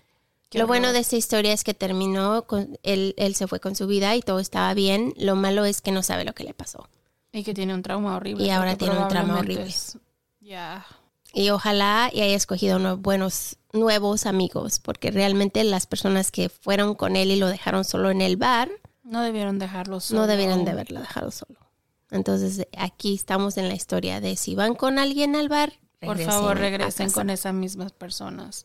Qué 0.51 0.59
lo 0.59 0.67
bueno 0.67 0.93
de 0.93 0.99
esta 0.99 1.17
historia 1.17 1.53
es 1.53 1.65
que 1.65 1.75
terminó, 1.75 2.43
con, 2.47 2.77
él, 2.83 3.15
él 3.17 3.35
se 3.37 3.47
fue 3.47 3.61
con 3.61 3.75
su 3.77 3.87
vida 3.87 4.15
y 4.17 4.21
todo 4.21 4.41
estaba 4.41 4.75
bien. 4.75 5.15
Lo 5.17 5.37
malo 5.37 5.65
es 5.65 5.81
que 5.81 5.93
no 5.93 6.03
sabe 6.03 6.25
lo 6.25 6.35
que 6.35 6.45
le 6.45 6.53
pasó. 6.55 6.89
Y 7.33 7.45
que 7.45 7.55
tiene 7.55 7.73
un 7.73 7.83
trauma 7.83 8.17
horrible. 8.17 8.45
Y 8.45 8.51
ahora 8.51 8.77
tiene 8.77 8.99
un 8.99 9.09
trauma 9.09 9.39
horrible. 9.39 9.67
es- 9.67 9.97
Ya. 10.41 10.85
Y 11.33 11.51
ojalá 11.51 12.11
y 12.13 12.21
haya 12.23 12.35
escogido 12.35 12.79
unos 12.79 13.01
buenos, 13.01 13.57
nuevos 13.73 14.27
amigos, 14.27 14.81
porque 14.81 15.13
realmente 15.13 15.63
las 15.63 15.87
personas 15.87 16.33
que 16.33 16.49
fueron 16.49 16.97
con 16.97 17.15
él 17.15 17.31
y 17.31 17.37
lo 17.37 17.47
dejaron 17.47 17.85
solo 17.85 18.11
en 18.11 18.21
el 18.21 18.37
bar, 18.37 18.69
No 19.05 19.23
debieron 19.23 19.61
dejarlo 19.61 20.01
solo. 20.01 20.23
no 20.23 20.27
debieran 20.27 20.65
de 20.65 20.73
haberlo 20.73 20.99
dejado 20.99 21.31
solo. 21.31 21.61
Entonces, 22.11 22.67
aquí 22.77 23.15
estamos 23.15 23.57
en 23.57 23.69
la 23.69 23.75
historia 23.75 24.21
de 24.21 24.35
si 24.35 24.57
van 24.57 24.75
con 24.75 24.99
alguien 24.99 25.37
al 25.37 25.49
bar, 25.49 25.75
Por 26.01 26.17
regresen 26.17 26.31
favor, 26.33 26.57
regresen 26.59 27.11
con 27.11 27.31
esas 27.31 27.53
mismas 27.55 27.93
personas. 27.93 28.65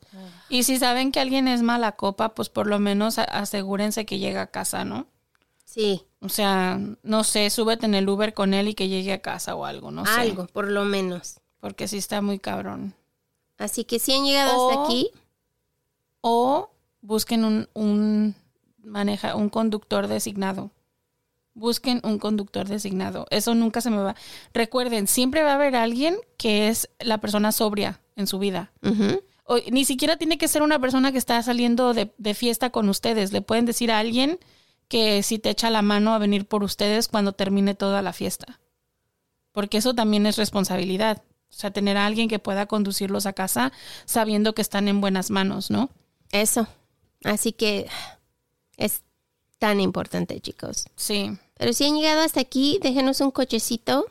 Y 0.50 0.64
si 0.64 0.78
saben 0.78 1.12
que 1.12 1.20
alguien 1.20 1.48
es 1.48 1.62
mala 1.62 1.94
copa, 1.94 2.34
pues 2.34 2.50
por 2.50 2.68
lo 2.68 2.80
menos 2.80 3.18
asegúrense 3.20 4.06
que 4.06 4.20
llegue 4.20 4.40
a 4.40 4.48
casa, 4.48 4.86
¿no? 4.86 5.08
Sí, 5.66 6.04
O 6.22 6.30
sea, 6.30 6.80
no 7.04 7.24
sé, 7.26 7.50
súbete 7.50 7.86
en 7.86 7.96
el 7.96 8.08
Uber 8.08 8.34
con 8.34 8.54
él 8.54 8.70
y 8.70 8.74
que 8.76 8.88
llegue 8.88 9.12
a 9.12 9.22
casa 9.22 9.56
o 9.56 9.66
algo, 9.66 9.92
no 9.92 10.06
sé. 10.06 10.12
algo, 10.12 10.48
por 10.48 10.70
lo 10.72 10.86
menos. 10.86 11.40
Porque 11.60 11.88
sí 11.90 11.98
está 11.98 12.22
muy 12.22 12.40
cabrón. 12.40 12.94
Así 13.58 13.84
que 13.84 14.00
si 14.00 14.14
han 14.14 14.24
llegado 14.26 14.56
O- 14.58 14.70
hasta 14.72 14.84
aquí, 14.84 15.10
O 16.22 16.70
busquen 17.02 17.44
un, 17.46 17.70
un 17.74 18.36
maneja, 18.84 19.36
un 19.36 19.50
conductor 19.50 20.08
designado. 20.08 20.72
Busquen 21.56 22.02
un 22.04 22.20
conductor 22.20 22.68
designado. 22.68 23.26
Eso 23.32 23.56
nunca 23.56 23.82
se 23.82 23.90
me 23.90 23.98
va. 23.98 24.16
Recuerden, 24.54 25.08
siempre 25.08 25.42
va 25.42 25.52
a 25.52 25.56
haber 25.56 25.76
alguien 25.76 26.18
que 26.38 26.68
es 26.68 26.90
la 27.00 27.18
persona 27.20 27.52
sobria 27.52 28.02
en 28.18 28.28
su 28.28 28.38
vida. 28.40 28.72
O- 29.46 29.58
ni 29.72 29.86
siquiera 29.86 30.18
tiene 30.18 30.38
que 30.38 30.48
ser 30.50 30.62
una 30.64 30.80
persona 30.80 31.12
que 31.12 31.18
está 31.18 31.42
saliendo 31.42 31.94
de, 31.94 32.14
de 32.18 32.34
fiesta 32.34 32.70
con 32.72 32.90
ustedes. 32.90 33.32
Le 33.32 33.42
pueden 33.42 33.66
decir 33.66 33.90
a 33.92 34.00
alguien 34.00 34.38
que 34.90 35.24
si 35.24 35.40
te 35.40 35.50
echa 35.50 35.70
la 35.70 35.82
mano 35.82 36.14
a 36.14 36.20
venir 36.20 36.46
por 36.46 36.62
ustedes 36.64 37.08
cuando 37.08 37.32
termine 37.32 37.74
toda 37.74 38.02
la 38.02 38.12
fiesta. 38.14 38.60
Porque 39.54 39.78
eso 39.78 39.94
también 39.96 40.26
es 40.26 40.36
responsabilidad. 40.38 41.24
O 41.50 41.54
sea, 41.58 41.72
tener 41.72 41.96
a 41.96 42.06
alguien 42.06 42.28
que 42.28 42.38
pueda 42.40 42.66
conducirlos 42.66 43.26
a 43.26 43.34
casa 43.34 43.72
sabiendo 44.04 44.54
que 44.54 44.62
están 44.62 44.90
en 44.90 45.00
buenas 45.00 45.32
manos, 45.32 45.72
¿no? 45.72 45.90
Eso. 46.34 46.68
Así 47.24 47.54
que 47.54 47.88
es 48.76 49.04
tan 49.58 49.80
importante, 49.80 50.40
chicos. 50.42 50.86
Sí. 50.98 51.32
Pero 51.58 51.74
si 51.74 51.86
han 51.86 51.96
llegado 51.96 52.22
hasta 52.22 52.42
aquí, 52.42 52.80
déjenos 52.82 53.22
un 53.22 53.32
cochecito. 53.32 54.06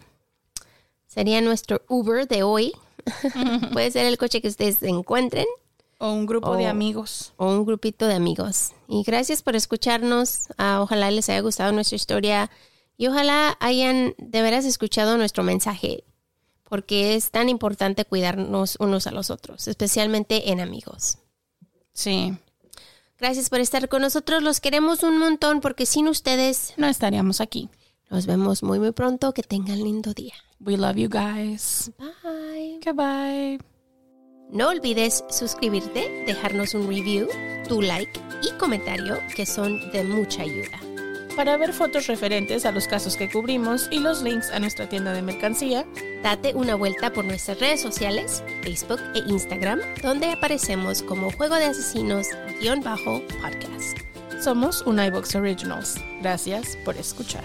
Sería 1.07 1.41
nuestro 1.41 1.83
Uber 1.89 2.27
de 2.27 2.43
hoy. 2.43 2.73
Puede 3.73 3.91
ser 3.91 4.07
el 4.07 4.19
coche 4.19 4.41
que 4.41 4.49
ustedes 4.49 4.83
encuentren 4.83 5.45
O 5.99 6.11
un 6.11 6.25
grupo 6.27 6.57
de 6.57 6.67
amigos. 6.67 7.35
o 7.37 7.47
un 7.47 7.65
grupito 7.67 8.07
de 8.07 8.15
amigos. 8.15 8.73
Y 8.89 9.03
gracias 9.03 9.43
por 9.43 9.57
escucharnos. 9.57 10.49
Ah, 10.57 10.81
ojalá 10.83 11.11
les 11.11 11.29
haya 11.29 11.41
gustado 11.41 11.71
nuestra 11.73 11.97
historia 11.97 12.51
y 12.97 13.07
ojalá 13.09 13.57
hayan 13.61 14.15
de 14.19 14.43
veras 14.43 14.65
escuchado 14.65 15.19
nuestro 15.19 15.45
mensaje, 15.45 16.05
porque 16.69 17.15
es 17.15 17.31
tan 17.31 17.49
importante 17.49 18.05
cuidarnos 18.05 18.77
unos 18.81 19.07
a 19.07 19.11
los 19.11 19.31
otros, 19.31 19.69
especialmente 19.69 20.51
en 20.51 20.61
amigos. 20.61 21.19
Sí. 21.93 22.33
Gracias 23.19 23.49
por 23.51 23.61
estar 23.61 23.89
con 23.89 24.03
nosotros. 24.03 24.43
Los 24.43 24.61
queremos 24.61 25.03
un 25.03 25.19
montón 25.19 25.61
porque 25.61 25.87
sin 25.87 26.09
ustedes 26.09 26.75
No 26.77 26.87
estaríamos 26.89 27.41
aquí. 27.41 27.71
nos 28.11 28.27
vemos 28.27 28.62
muy 28.62 28.79
muy 28.79 28.93
pronto. 28.93 29.33
Que 29.33 29.43
tengan 29.43 29.83
lindo 29.83 30.12
día. 30.15 30.35
We 30.61 30.77
love 30.77 30.97
you 30.97 31.09
guys. 31.09 31.91
Bye. 31.99 32.81
Goodbye. 32.85 33.59
No 34.51 34.69
olvides 34.69 35.25
suscribirte, 35.31 36.25
dejarnos 36.27 36.75
un 36.75 36.87
review, 36.87 37.27
tu 37.69 37.81
like 37.81 38.21
y 38.43 38.53
comentario 38.59 39.19
que 39.35 39.47
son 39.47 39.91
de 39.91 40.05
mucha 40.05 40.43
ayuda. 40.43 40.79
Para 41.37 41.57
ver 41.57 41.72
fotos 41.72 42.07
referentes 42.07 42.64
a 42.64 42.72
los 42.72 42.87
casos 42.87 43.16
que 43.16 43.28
cubrimos 43.28 43.89
y 43.91 43.99
los 43.99 44.22
links 44.22 44.51
a 44.51 44.61
nuestra 44.61 44.89
tienda 44.89 45.12
de 45.12 45.22
mercancía, 45.22 45.85
Date 46.24 46.55
una 46.55 46.74
vuelta 46.74 47.12
por 47.12 47.26
nuestras 47.26 47.61
redes 47.61 47.82
sociales, 47.82 48.43
Facebook 48.62 49.01
e 49.14 49.18
Instagram, 49.28 49.80
donde 50.03 50.32
aparecemos 50.32 51.03
como 51.03 51.30
Juego 51.30 51.57
de 51.57 51.66
Asesinos-podcast. 51.66 53.99
somos 54.41 54.80
un 54.87 54.99
iBox 54.99 55.35
Originals. 55.35 55.97
Gracias 56.22 56.78
por 56.87 56.97
escuchar. 56.97 57.45